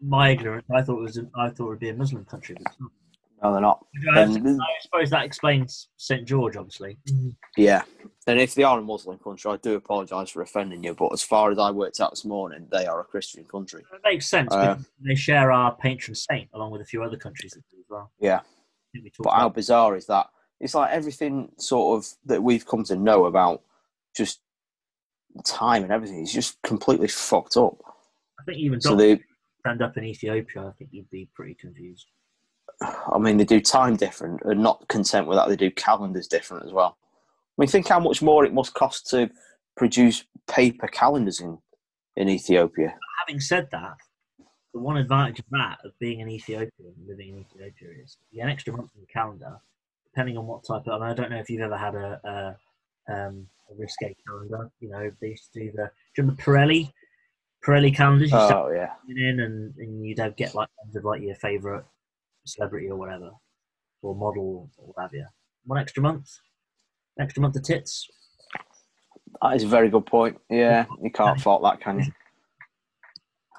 [0.00, 2.56] my ignorance, I thought it was, a, I thought it would be a Muslim country.
[2.58, 2.90] But it's not.
[3.42, 3.84] No, they're not.
[4.14, 6.98] I, And- I suppose that explains St George, obviously.
[7.56, 7.82] Yeah,
[8.26, 10.94] and if they are a Muslim country, I do apologise for offending you.
[10.94, 13.82] But as far as I worked out this morning, they are a Christian country.
[13.92, 17.16] It makes sense Uh, because they share our patron saint along with a few other
[17.16, 18.10] countries that do as well.
[18.20, 18.40] Yeah.
[18.40, 20.26] I we talked But how bizarre is that?
[20.60, 23.62] It's like everything sort of that we've come to know about
[24.16, 24.40] just
[25.44, 27.76] time and everything is just completely fucked up.
[28.40, 29.20] I think even So they,
[29.60, 30.66] stand up in Ethiopia.
[30.66, 32.06] I think you'd be pretty confused.
[32.80, 36.66] I mean, they do time different, and not content with that, they do calendars different
[36.66, 36.96] as well.
[37.58, 39.30] I mean, think how much more it must cost to
[39.76, 41.58] produce paper calendars in
[42.16, 42.94] in Ethiopia.
[43.26, 43.96] Having said that,
[44.74, 48.46] the one advantage of that of being an Ethiopian living in Ethiopia is you get
[48.46, 49.56] an extra month in the calendar,
[50.04, 51.00] depending on what type of.
[51.00, 52.20] I, mean, I don't know if you've ever had a,
[53.08, 54.70] a, um, a risque calendar.
[54.80, 55.90] You know, they used to do the.
[56.14, 56.92] Do you remember Pirelli?
[57.64, 58.30] Pirelli calendars.
[58.30, 61.84] You Oh yeah, in and, and you'd have get like of like your favorite
[62.48, 63.30] celebrity or whatever,
[64.02, 65.26] or model or what have you.
[65.64, 66.28] One extra month,
[67.20, 68.08] extra month of tits.
[69.42, 70.38] That is a very good point.
[70.50, 72.12] Yeah, you can't fault that, can you?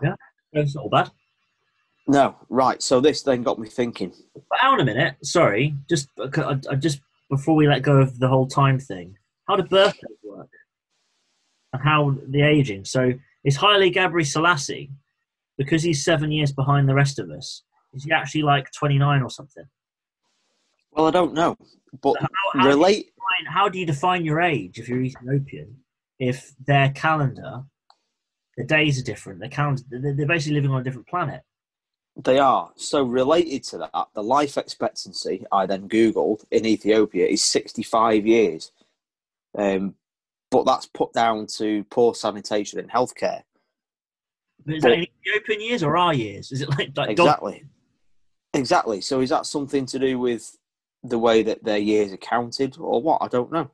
[0.01, 0.15] Yeah,
[0.53, 1.11] it's not all bad.
[2.07, 2.81] No, right.
[2.81, 4.11] So this then got me thinking.
[4.33, 5.15] But hang on a minute.
[5.23, 9.15] Sorry, just uh, I, I just before we let go of the whole time thing,
[9.47, 10.49] how do birthdays work?
[11.71, 12.85] And how the aging?
[12.85, 14.89] So is Haile Gebrselassie
[15.57, 17.61] because he's seven years behind the rest of us?
[17.93, 19.65] Is he actually like twenty nine or something?
[20.91, 21.55] Well, I don't know,
[22.01, 23.05] but How, how, do you relate.
[23.15, 25.77] define, how do you define your age if you're Ethiopian?
[26.17, 27.63] If their calendar,
[28.57, 31.41] the days are different, their calendar, they're basically living on a different planet.
[32.21, 32.71] They are.
[32.75, 38.71] So related to that, the life expectancy I then Googled in Ethiopia is 65 years.
[39.57, 39.95] Um,
[40.51, 43.43] but that's put down to poor sanitation and healthcare.
[44.65, 46.51] But is But- that in Ethiopian years or our years?
[46.51, 47.63] Is it like, like Exactly.
[48.53, 49.01] Exactly.
[49.01, 50.57] So is that something to do with
[51.03, 53.21] the way that their years are counted or what?
[53.21, 53.69] I don't know.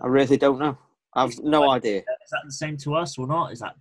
[0.00, 0.78] I really don't know.
[1.14, 1.98] I've no idea.
[1.98, 3.52] Is that the same to us or not?
[3.52, 3.74] Is that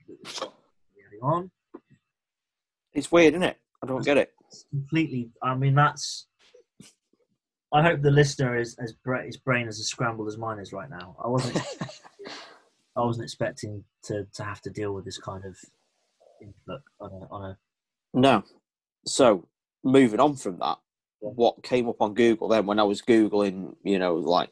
[1.21, 1.51] on?
[2.93, 3.57] It's weird, isn't it?
[3.83, 4.33] I don't get it.
[4.47, 5.29] It's completely.
[5.43, 6.27] I mean, that's.
[7.71, 10.89] I hope the listener is as his brain is as scrambled as mine is right
[10.89, 11.15] now.
[11.23, 11.61] I wasn't.
[12.95, 15.55] I wasn't expecting to, to have to deal with this kind of
[16.41, 17.57] input on a, on a
[18.13, 18.43] No.
[19.05, 19.47] So
[19.83, 20.77] moving on from that,
[21.19, 24.49] what came up on Google then when I was googling, you know, like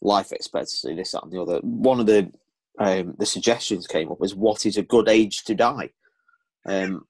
[0.00, 1.58] life expectancy, this, that, and the other.
[1.60, 2.32] One of the
[2.78, 5.90] um, the suggestions came up as what is a good age to die.
[6.66, 7.06] Um,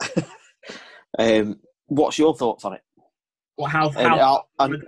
[1.18, 2.82] um, what's your thoughts on it?
[3.56, 4.82] well, how And I'll, and,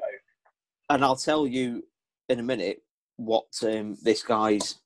[0.90, 1.84] and I'll tell you
[2.28, 2.82] in a minute
[3.16, 4.80] what um, this guy's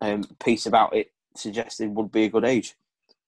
[0.00, 2.74] um, piece about it suggested would be a good age.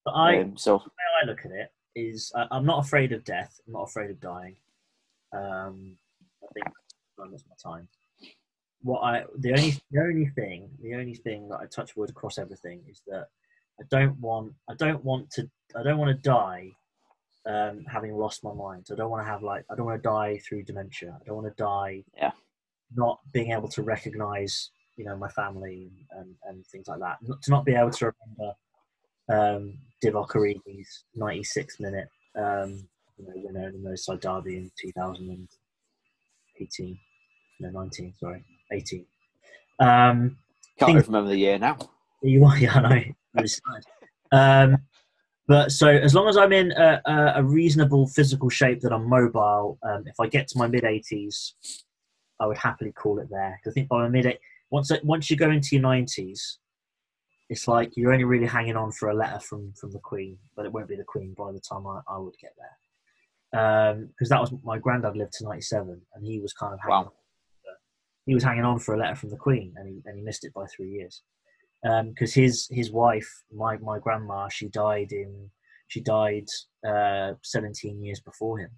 [0.05, 0.83] But I Um, so way
[1.23, 3.59] I look at it is I, I'm not afraid of death.
[3.67, 4.55] I'm not afraid of dying.
[5.33, 5.97] Um,
[6.45, 6.67] I think
[7.19, 7.89] that's my time.
[8.83, 12.39] What I the only the only thing the only thing that I touch wood across
[12.39, 13.27] everything is that
[13.81, 16.71] I don't want I don't want to I don't want to die
[17.47, 18.87] um, having lost my mind.
[18.93, 21.17] I don't want to have like I don't want to die through dementia.
[21.21, 22.33] I don't want to die Yeah.
[22.95, 27.17] not being able to recognize you know my family and, and things like that.
[27.23, 28.55] Not, to not be able to remember
[29.29, 32.87] um, Divock Origi's 96 minute um,
[33.19, 36.99] you know, winner in the Merseyside Derby in 2018.
[37.61, 39.07] No, 19, sorry, 18.
[39.81, 40.37] Um,
[40.79, 41.79] can't even remember the year now.
[42.23, 43.45] you are, yeah, I know.
[44.33, 44.79] Um,
[45.49, 47.01] but so as long as I'm in a,
[47.37, 51.53] a, reasonable physical shape that I'm mobile, um, if I get to my mid 80s,
[52.41, 53.59] I would happily call it there.
[53.63, 54.39] 'Cause I think by my mid
[54.71, 56.59] once once you go into your 90s,
[57.49, 60.67] it's like you're only really hanging on for a letter from from the Queen, but
[60.67, 64.07] it won't be the Queen by the time I, I would get there.
[64.09, 67.13] Because that was my granddad lived to 97, and he was kind of hanging Wow.
[68.27, 70.45] he was hanging on for a letter from the Queen, and he and he missed
[70.45, 71.23] it by three years.
[71.83, 75.51] Because his his wife, my my grandma, she died in
[75.89, 76.47] she died
[76.87, 78.71] uh, 17 years before him.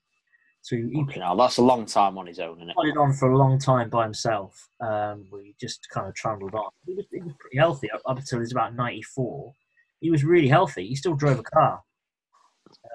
[0.62, 2.74] So he now that's a long time on his own, isn't it?
[2.74, 4.68] plodded on for a long time by himself.
[4.80, 6.70] Um, we just kind of trundled on.
[6.86, 9.52] He was, he was pretty healthy up, up until he was about 94.
[10.00, 10.86] He was really healthy.
[10.86, 11.82] He still drove a car.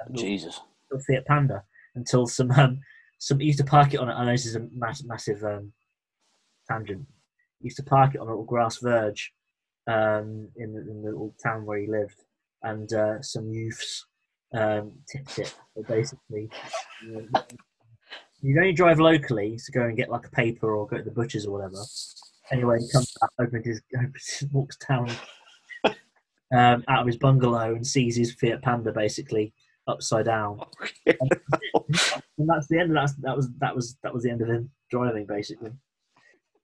[0.08, 0.60] Um, Jesus.
[1.08, 1.64] Fiat Panda
[1.96, 2.80] until some um,
[3.18, 4.10] some he used to park it on.
[4.10, 5.72] I know this is a mass, massive um,
[6.70, 7.08] tangent.
[7.60, 9.34] He used to park it on a little grass verge
[9.88, 12.22] um, in, the, in the little town where he lived,
[12.62, 14.06] and uh, some youths
[14.54, 15.56] um, it.
[15.76, 16.50] So basically,
[18.42, 21.12] you only drive locally to go and get like a paper or go to the
[21.12, 21.82] butcher's or whatever.
[22.52, 25.10] Anyway, he comes back, opens his, opens, walks down
[26.54, 29.54] um, out of his bungalow and sees his Fiat Panda basically
[29.88, 30.64] upside down.
[31.06, 31.20] and
[32.38, 33.14] that's the end of that.
[33.22, 35.72] That was that was that was the end of him driving basically.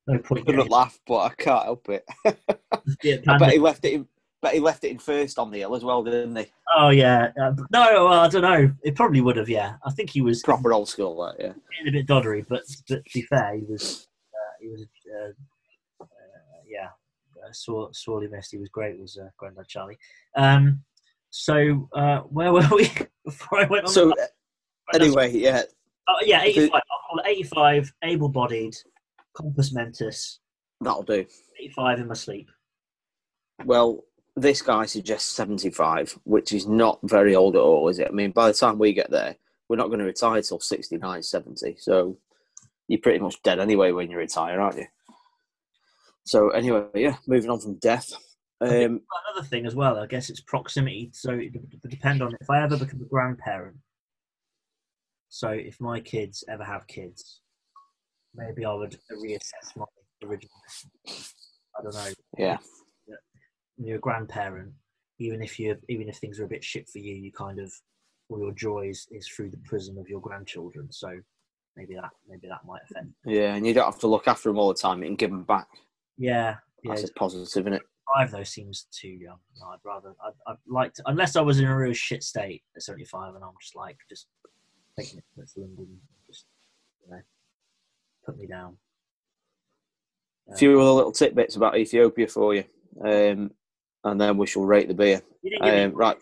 [0.08, 0.46] No point.
[0.46, 2.06] couldn't getting laugh, but I can't help it.
[2.26, 4.08] I bet he left it in.
[4.42, 6.46] Bet he left it in first on the hill as well, didn't he?
[6.76, 8.72] Oh yeah, uh, no, well, I don't know.
[8.84, 9.50] It probably would have.
[9.50, 11.54] Yeah, I think he was Proper old school, that yeah.
[11.88, 16.06] a bit doddery, but, but to be fair, he was uh, he was uh, uh,
[16.66, 16.88] yeah
[17.46, 18.52] uh, sore, sorely missed.
[18.52, 18.98] He was great.
[19.00, 19.98] Was uh, Grandad Charlie.
[20.36, 20.84] Um,
[21.32, 22.90] so uh, where were we
[23.26, 23.92] before I went on?
[23.92, 24.26] So uh,
[24.94, 25.64] anyway, yeah,
[26.10, 26.72] Oh, yeah, 85.
[26.74, 28.76] I'll call it 85, able bodied,
[29.34, 30.40] compos mentis,
[30.82, 31.26] that'll do.
[31.60, 32.50] 85 in my sleep.
[33.64, 34.04] Well,
[34.42, 38.08] this guy suggests seventy-five, which is not very old at all, is it?
[38.08, 39.36] I mean, by the time we get there,
[39.70, 41.76] we're not going to retire till 69, 70.
[41.80, 42.18] So
[42.88, 44.88] you're pretty much dead anyway when you retire, aren't you?
[46.26, 48.12] So anyway, yeah, moving on from death.
[48.62, 51.12] Um, Another thing as well, I guess it's proximity.
[51.14, 53.78] So it would depend on if I ever become a grandparent,
[55.30, 57.42] So if my kids ever have kids,
[58.36, 59.86] maybe I would reassess my
[60.24, 60.52] original.
[61.08, 62.10] I don't know.
[62.38, 62.58] Yeah.
[63.80, 64.74] When you're a grandparent,
[65.20, 67.72] even if you even if things are a bit shit for you, you kind of
[68.30, 70.92] all your joys is through the prism of your grandchildren.
[70.92, 71.18] So
[71.78, 73.14] maybe that maybe that might offend.
[73.26, 75.00] Yeah, and you don't have to look after them all the time.
[75.00, 75.68] You can give them back.
[76.18, 76.92] Yeah, yeah.
[76.94, 77.82] That's a positive, isn't it?
[78.14, 79.38] Five though seems too young.
[79.62, 82.64] No, I'd rather I'd, I'd like to unless I was in a real shit state
[82.76, 84.28] at seventy five, and I'm just like just
[85.00, 85.78] taking it to and
[86.28, 86.46] just
[87.06, 87.22] you know
[88.26, 88.76] put me down.
[90.52, 92.64] A few other little tidbits about Ethiopia for you,
[93.06, 93.52] um,
[94.04, 95.22] and then we shall rate the beer.
[95.42, 96.18] You didn't give me- Um, right,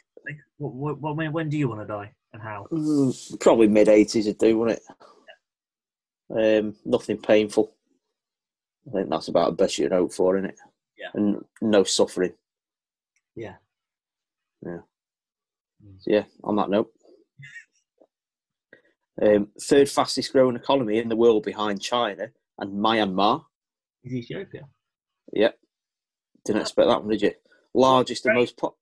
[0.58, 2.68] What, what, what, when, when do you want to die and how?
[2.72, 6.64] Mm, probably mid eighties would do, wouldn't it?
[6.66, 7.74] Um, nothing painful.
[8.88, 10.58] I think that's about the best you can hope for, isn't it?
[10.98, 11.08] Yeah.
[11.14, 12.34] And no suffering.
[13.36, 13.56] Yeah.
[14.66, 14.80] Yeah.
[15.86, 15.96] Mm.
[16.00, 16.24] So, yeah.
[16.44, 16.92] On that note,
[19.22, 23.46] um, third fastest growing economy in the world behind China and Myanmar.
[24.04, 24.68] Is Ethiopia?
[25.34, 25.58] Yep.
[26.46, 27.32] Didn't expect that one, did you?
[27.78, 28.76] Largest and most pop.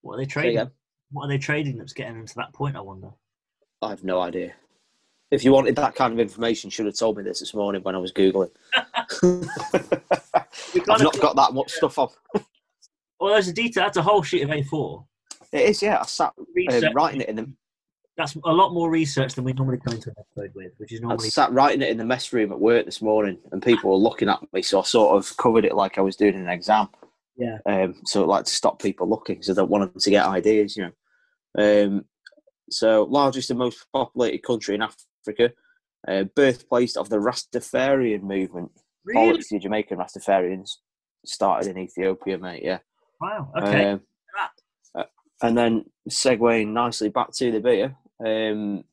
[0.00, 0.70] What are they trading?
[1.10, 2.74] What are they trading that's getting them to that point?
[2.74, 3.10] I wonder.
[3.82, 4.54] I have no idea.
[5.30, 7.82] If you wanted that kind of information, you should have told me this this morning
[7.82, 8.50] when I was googling.
[10.88, 12.08] I've not got that much stuff on.
[13.20, 13.84] Well, there's a detail.
[13.84, 15.04] That's a whole sheet of A4.
[15.52, 16.00] It is, yeah.
[16.00, 17.52] I sat um, writing it in the
[18.16, 21.00] That's a lot more research than we normally come into an episode with, which is
[21.00, 23.90] I normally sat writing it in the mess room at work this morning, and people
[23.90, 26.48] were looking at me, so I sort of covered it like I was doing an
[26.48, 26.88] exam.
[27.36, 27.58] Yeah.
[27.66, 30.76] Um, so like to stop people looking, because I don't want them to get ideas,
[30.76, 30.92] you know.
[31.58, 32.04] Um,
[32.70, 35.52] so largest and most populated country in Africa,
[36.08, 38.72] uh, birthplace of the Rastafarian movement.
[39.04, 39.42] Really?
[39.50, 40.70] The Jamaican Rastafarians
[41.24, 42.62] started in Ethiopia, mate.
[42.64, 42.78] Yeah.
[43.20, 43.52] Wow.
[43.56, 43.90] Okay.
[43.90, 44.00] Um,
[44.94, 45.04] uh,
[45.42, 48.84] and then segueing nicely back to the beer, um,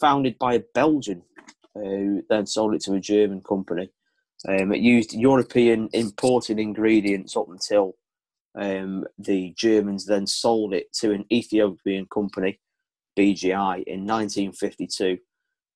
[0.00, 1.22] founded by a Belgian
[1.74, 3.90] who then sold it to a German company.
[4.48, 7.96] Um, it used European imported ingredients up until
[8.54, 12.60] um, the Germans then sold it to an Ethiopian company,
[13.18, 15.18] BGI, in 1952.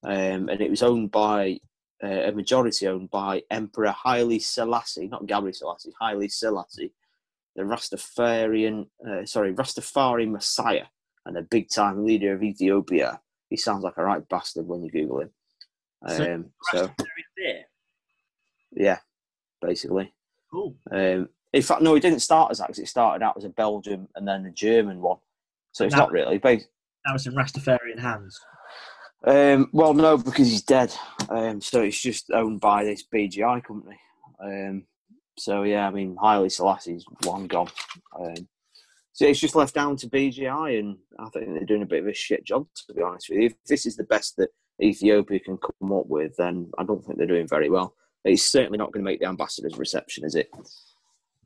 [0.03, 1.59] Um, and it was owned by
[2.03, 6.93] uh, a majority owned by Emperor Haile Selassie, not Gebrselassie, Haile Selassie,
[7.57, 10.87] the Rastafarian, uh, sorry, Rastafari Messiah,
[11.27, 13.21] and a big time leader of Ethiopia.
[13.51, 15.31] He sounds like a right bastard when you Google him.
[16.09, 16.91] So- Um, so,
[17.37, 17.65] beer.
[18.73, 18.99] Yeah,
[19.61, 20.13] basically.
[20.53, 20.77] Cool.
[20.91, 23.49] Um, in fact, no, he didn't start as that because it started out as a
[23.49, 25.19] Belgian and then a German one.
[25.73, 26.39] So it's Now- not really.
[26.39, 26.65] Bas-
[27.05, 28.39] That was in Rastafarian hands.
[29.27, 30.95] Um, well, no, because he's dead.
[31.29, 33.99] Um, so it's just owned by this BGI company.
[34.43, 34.87] Um,
[35.39, 37.69] so yeah, I mean, Haile Selassie's long gone.
[38.19, 38.49] Um,
[39.13, 42.09] so it's just left down to BGI, and I think they're doing a bit of
[42.09, 43.47] a shit job, to be honest with you.
[43.47, 44.51] If this is the best that
[44.83, 47.95] Ethiopia can come up with, then I don't think they're doing very well.
[48.25, 50.51] It's certainly not going to make the ambassador's reception, is it?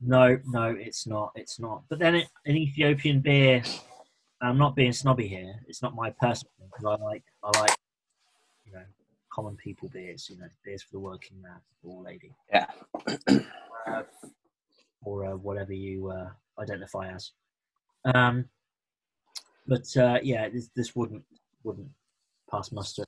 [0.01, 1.31] No, no, it's not.
[1.35, 1.83] It's not.
[1.89, 3.63] But then it, an Ethiopian beer.
[4.41, 5.55] I'm not being snobby here.
[5.67, 7.75] It's not my personal thing because I like I like
[8.65, 8.83] you know
[9.31, 10.27] common people beers.
[10.29, 12.35] You know, beers for the working man or lady.
[12.51, 12.67] Yeah.
[13.87, 14.03] uh,
[15.03, 17.31] or uh, whatever you uh, identify as.
[18.13, 18.45] Um,
[19.67, 21.23] but uh, yeah, this, this wouldn't
[21.63, 21.89] wouldn't
[22.49, 23.05] pass muster.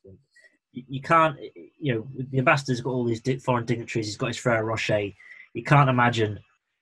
[0.88, 1.38] You can't,
[1.80, 4.08] you know, the ambassador's got all these foreign dignitaries.
[4.08, 5.10] He's got his Ferrero Rocher.
[5.54, 6.40] You can't imagine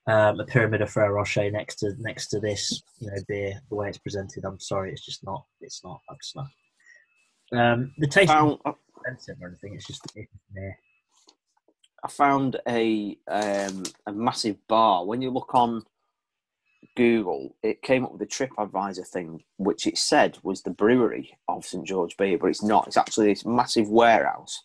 [0.07, 3.75] um, a pyramid of Ferrero Rocher next to next to this, you know, beer the
[3.75, 4.45] way it's presented.
[4.45, 5.43] I'm sorry, it's just not.
[5.61, 6.51] It's not up to snuff.
[7.53, 8.59] Um, the taste Found,
[9.05, 9.75] expensive or anything.
[9.75, 10.71] It's just it's meh.
[12.03, 15.05] I found a um, a massive bar.
[15.05, 15.83] When you look on
[16.95, 21.65] Google, it came up with a TripAdvisor thing, which it said was the brewery of
[21.65, 22.87] St George Beer, but it's not.
[22.87, 24.63] It's actually this massive warehouse.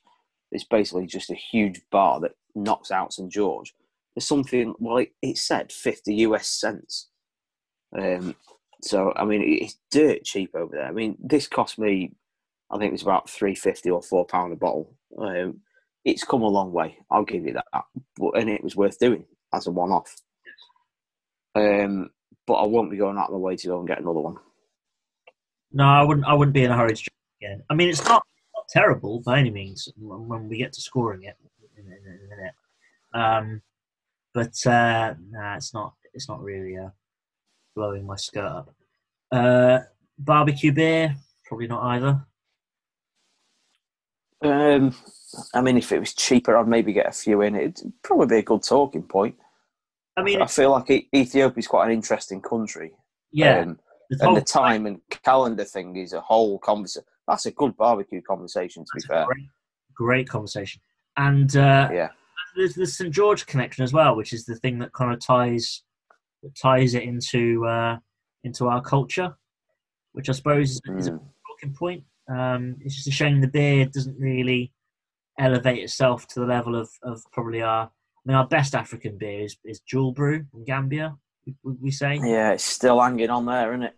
[0.53, 3.75] It's basically just a huge bar that knocks out St George.
[4.15, 4.75] There's something.
[4.79, 7.09] Well, it, it said fifty US cents.
[7.97, 8.35] Um,
[8.83, 10.87] so I mean, it's dirt cheap over there.
[10.87, 12.15] I mean, this cost me,
[12.71, 14.95] I think it was about three fifty or four pound a bottle.
[15.19, 15.61] Um,
[16.05, 16.99] it's come a long way.
[17.11, 17.67] I'll give you that.
[18.17, 20.17] But, and it was worth doing as a one off.
[21.61, 22.11] Um,
[22.47, 24.37] but I won't be going out of my way to go and get another one.
[25.73, 26.27] No, I wouldn't.
[26.27, 27.09] I wouldn't be in a hurry to drink
[27.41, 27.63] again.
[27.71, 28.23] I mean, it's not,
[28.55, 31.37] not terrible by any means when when we get to scoring it
[31.77, 32.55] in, in, in a minute.
[33.13, 33.63] Um,
[34.35, 35.95] but uh, nah, it's not.
[36.13, 36.91] It's not really uh,
[37.77, 38.75] blowing my skirt up.
[39.31, 39.81] Uh,
[40.19, 42.27] barbecue beer, probably not either.
[44.43, 44.95] Um,
[45.55, 47.55] I mean, if it was cheaper, I'd maybe get a few in.
[47.55, 49.37] It'd probably be a good talking point.
[50.21, 52.93] I mean, I feel like E- Ethiopia's quite an interesting country.
[53.33, 53.79] yeah, Um,
[54.11, 57.07] and the time and calendar thing is a whole conversation.
[57.27, 58.85] that's a good barbecue conversation.
[58.85, 59.49] To That's be fair, great,
[59.95, 60.81] great conversation.
[61.17, 62.09] And uh, yeah,
[62.57, 65.83] there's the St George connection as well, which is the thing that kind of ties
[66.43, 67.97] that ties it into uh,
[68.45, 69.35] into our culture,
[70.13, 71.21] which I suppose is, is a Mm.
[71.49, 72.05] talking point.
[72.29, 74.73] Um, it's just a shame the beer doesn't really
[75.39, 77.91] elevate itself to the level of, of probably our.
[78.31, 81.17] Mean, our best African beer is, is Julbrew from Gambia.
[81.65, 83.97] We, we say yeah, it's still hanging on there, isn't it?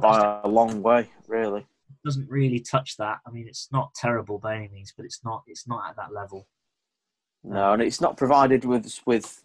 [0.00, 1.64] By a long way, really.
[2.04, 3.18] doesn't really touch that.
[3.24, 6.12] I mean, it's not terrible by any means, but it's not it's not at that
[6.12, 6.48] level.
[7.44, 9.40] No, and it's not provided with with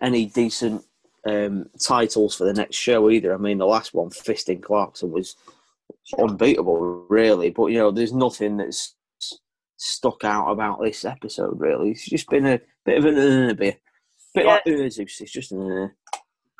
[0.00, 0.84] any decent
[1.28, 3.34] um, titles for the next show either.
[3.34, 5.34] I mean, the last one, Fisting Clarkson, was
[6.20, 7.50] unbeatable, really.
[7.50, 8.94] But you know, there's nothing that's
[9.82, 11.58] stuck out about this episode.
[11.60, 13.76] Really, it's just been a bit of an uh, beer,
[14.34, 14.52] bit Yeah.
[14.52, 15.20] like Urzus.
[15.20, 15.70] It's just an.
[15.70, 15.88] Uh,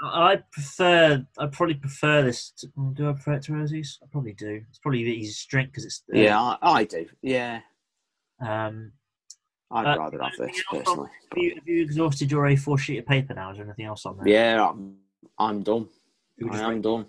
[0.05, 1.25] I prefer.
[1.39, 2.51] I probably prefer this.
[2.59, 3.99] To, do I prefer it to Rosie's?
[4.03, 4.62] I probably do.
[4.68, 6.03] It's probably the easiest drink because it's.
[6.12, 7.07] uh, yeah, I, I do.
[7.23, 7.61] Yeah,
[8.41, 8.93] Um,
[9.70, 11.11] I'd Uh, rather have this anything else on- personally.
[11.31, 13.51] have, you, have you exhausted your A4 sheet of paper now?
[13.53, 14.29] Is there anything else on there?
[14.29, 14.97] Yeah, I'm,
[15.39, 15.89] I'm done.
[16.51, 17.07] I am rate, done.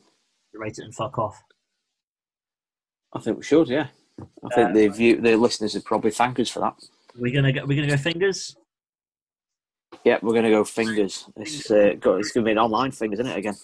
[0.54, 1.42] rate it and fuck off.
[3.12, 3.68] I think we should.
[3.70, 3.88] Yeah,
[4.20, 6.76] I think Uh, the view, the listeners would probably thank us for that.
[7.16, 7.66] We're gonna go.
[7.66, 8.56] We're gonna go fingers.
[10.04, 11.30] Yeah, we're gonna go fingers.
[11.38, 13.38] It's uh, got, it's gonna be an online thing, isn't it?
[13.38, 13.56] Again.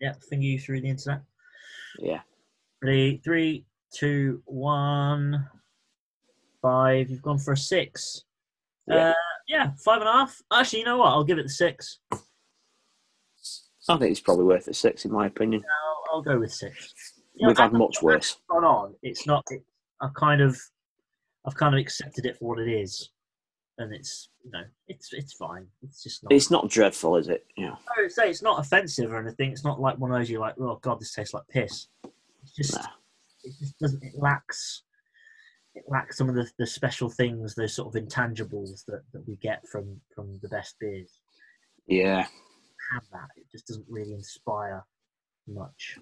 [0.00, 1.22] Yeah, finger you through the internet.
[1.98, 2.20] Yeah.
[2.82, 3.20] Ready?
[3.24, 5.48] Three, two, one,
[6.60, 7.08] five.
[7.10, 8.24] You've gone for a six.
[8.86, 9.10] Yeah.
[9.10, 9.14] Uh,
[9.48, 10.40] yeah, five and a half.
[10.52, 11.08] Actually, you know what?
[11.08, 12.00] I'll give it the six.
[13.88, 15.62] I think it's probably worth a six, in my opinion.
[15.64, 16.92] I'll, I'll go with six.
[17.34, 18.36] You know, We've had much worse.
[18.50, 18.94] gone on.
[19.02, 19.44] It's not.
[19.50, 19.62] It,
[20.00, 20.58] I've kind of,
[21.46, 23.10] I've kind of accepted it for what it is,
[23.78, 25.66] and it's you know, it's it's fine.
[25.82, 26.32] It's just not.
[26.32, 27.46] It's not dreadful, is it?
[27.56, 27.74] Yeah.
[27.96, 29.52] I would say it's not offensive or anything.
[29.52, 31.88] It's not like one of those you're like, oh god, this tastes like piss.
[32.42, 32.86] It's just, Nah.
[33.44, 34.02] it just doesn't.
[34.04, 34.82] It lacks.
[35.74, 39.36] It lacks some of the, the special things, those sort of intangibles that, that we
[39.36, 41.20] get from from the best beers.
[41.86, 42.22] Yeah.
[42.92, 43.28] Have that.
[43.36, 44.84] It just doesn't really inspire
[45.48, 45.98] much.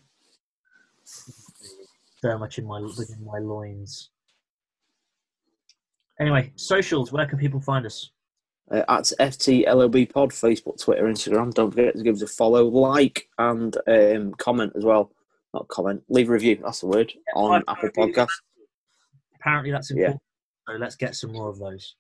[2.25, 4.09] So much in my within my loins.
[6.19, 7.13] Anyway, socials.
[7.13, 8.13] Where can people find us?
[8.71, 11.53] Uh, at FTLOB Pod, Facebook, Twitter, Instagram.
[11.53, 15.13] Don't forget to give us a follow, like, and um, comment as well.
[15.53, 16.59] Not comment, leave a review.
[16.63, 17.91] That's the word on Apple.
[17.91, 18.29] Podcasts.
[19.35, 19.97] Apparently, that's Yeah.
[20.13, 20.23] important.
[20.67, 21.95] So let's get some more of those.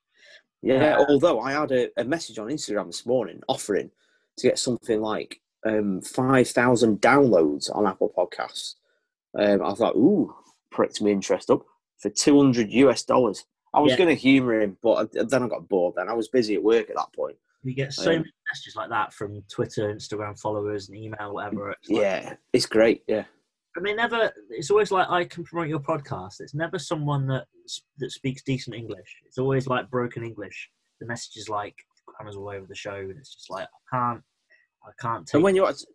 [0.62, 3.90] Yeah, Uh, although I had a, a message on Instagram this morning offering
[4.38, 8.76] to get something like um, 5,000 downloads on Apple Podcasts.
[9.38, 10.34] Um, I thought, ooh,
[10.70, 11.62] pricked my interest up
[11.98, 13.44] for 200 US dollars.
[13.72, 13.98] I was Yeah.
[13.98, 15.94] going to humour him, but then I got bored.
[15.96, 17.36] Then I was busy at work at that point.
[17.64, 21.70] We get so Um, many messages like that from Twitter, Instagram followers, and email, whatever.
[21.70, 23.02] It's like- Yeah, it's great.
[23.08, 23.24] Yeah,
[23.76, 24.32] I mean, never.
[24.50, 26.40] It's always like I can promote your podcast.
[26.40, 27.46] It's never someone that
[27.98, 29.22] that speaks decent English.
[29.24, 30.70] It's always like broken English.
[31.00, 31.74] The message is like
[32.06, 34.22] grammars all over the show, and it's just like I can't,
[34.86, 35.34] I can't take.
[35.34, 35.86] and when you act-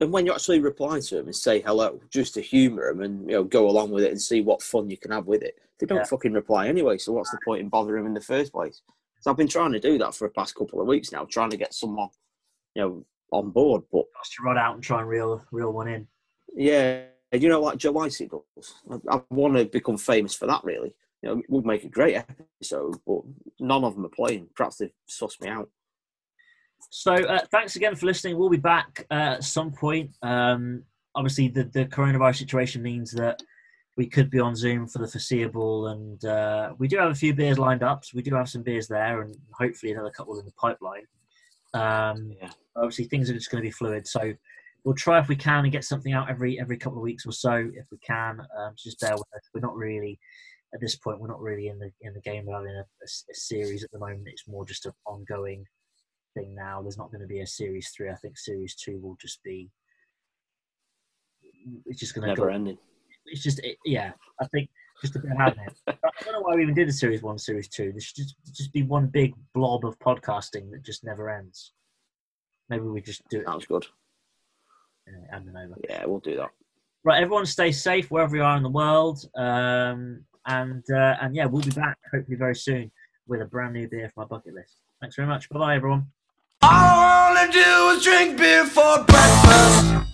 [0.00, 3.28] and when you actually reply to them and say hello, just to humour them and
[3.28, 5.58] you know go along with it and see what fun you can have with it,
[5.78, 6.04] they don't Yeah.
[6.04, 6.98] fucking reply anyway.
[6.98, 8.82] So what's the point in bothering them in the first place?
[9.20, 11.50] So I've been trying to do that for the past couple of weeks now, trying
[11.50, 12.08] to get someone
[12.74, 13.82] you know on board.
[13.92, 16.06] But Has to run out and try and reel reel one in.
[16.54, 18.74] yeah, you know, like Joe Lycett does.
[18.90, 20.62] I, I want to become famous for that.
[20.64, 23.22] Really, you know, it would make a great episode, but
[23.58, 24.48] none of them are playing.
[24.54, 25.68] Perhaps they've sussed me out.
[26.90, 28.38] So uh, thanks again for listening.
[28.38, 30.10] We'll be back uh, at some point.
[30.22, 33.42] Um, obviously, the, the coronavirus situation means that
[33.96, 37.34] we could be on Zoom for the foreseeable, and uh, we do have a few
[37.34, 38.04] beers lined up.
[38.04, 41.06] So we do have some beers there, and hopefully another couple in the pipeline.
[41.74, 42.50] Um, Yeah.
[42.76, 44.32] Obviously, things are just going to be fluid, so
[44.84, 47.32] we'll try if we can and get something out every every couple of weeks or
[47.32, 48.40] so if we can.
[48.56, 49.50] Um, just bear with us.
[49.52, 50.18] We're not really
[50.72, 51.20] at this point.
[51.20, 53.90] We're not really in the in the game of having a, a a series at
[53.90, 54.28] the moment.
[54.28, 55.64] It's more just an ongoing
[56.34, 56.82] thing now.
[56.82, 58.10] There's not going to be a series three.
[58.10, 59.70] I think series two will just be.
[61.86, 62.54] It's just going to Never go.
[62.54, 62.78] ending.
[63.26, 64.12] It's just it, yeah.
[64.40, 64.70] I think
[65.00, 65.78] just a bit it.
[65.86, 67.92] I don't know why we even did a series one, series two.
[67.92, 71.72] There should just just be one big blob of podcasting that just never ends.
[72.68, 73.86] Maybe we just do it Sounds good.
[75.06, 75.76] and it over.
[75.88, 76.50] Yeah, we'll do that.
[77.04, 79.24] Right, everyone, stay safe wherever you are in the world.
[79.36, 82.90] Um, and uh, and yeah, we'll be back hopefully very soon
[83.26, 84.80] with a brand new beer for my bucket list.
[85.00, 85.48] Thanks very much.
[85.48, 86.06] Bye bye, everyone.
[86.60, 90.07] All I wanna do is drink beer for breakfast.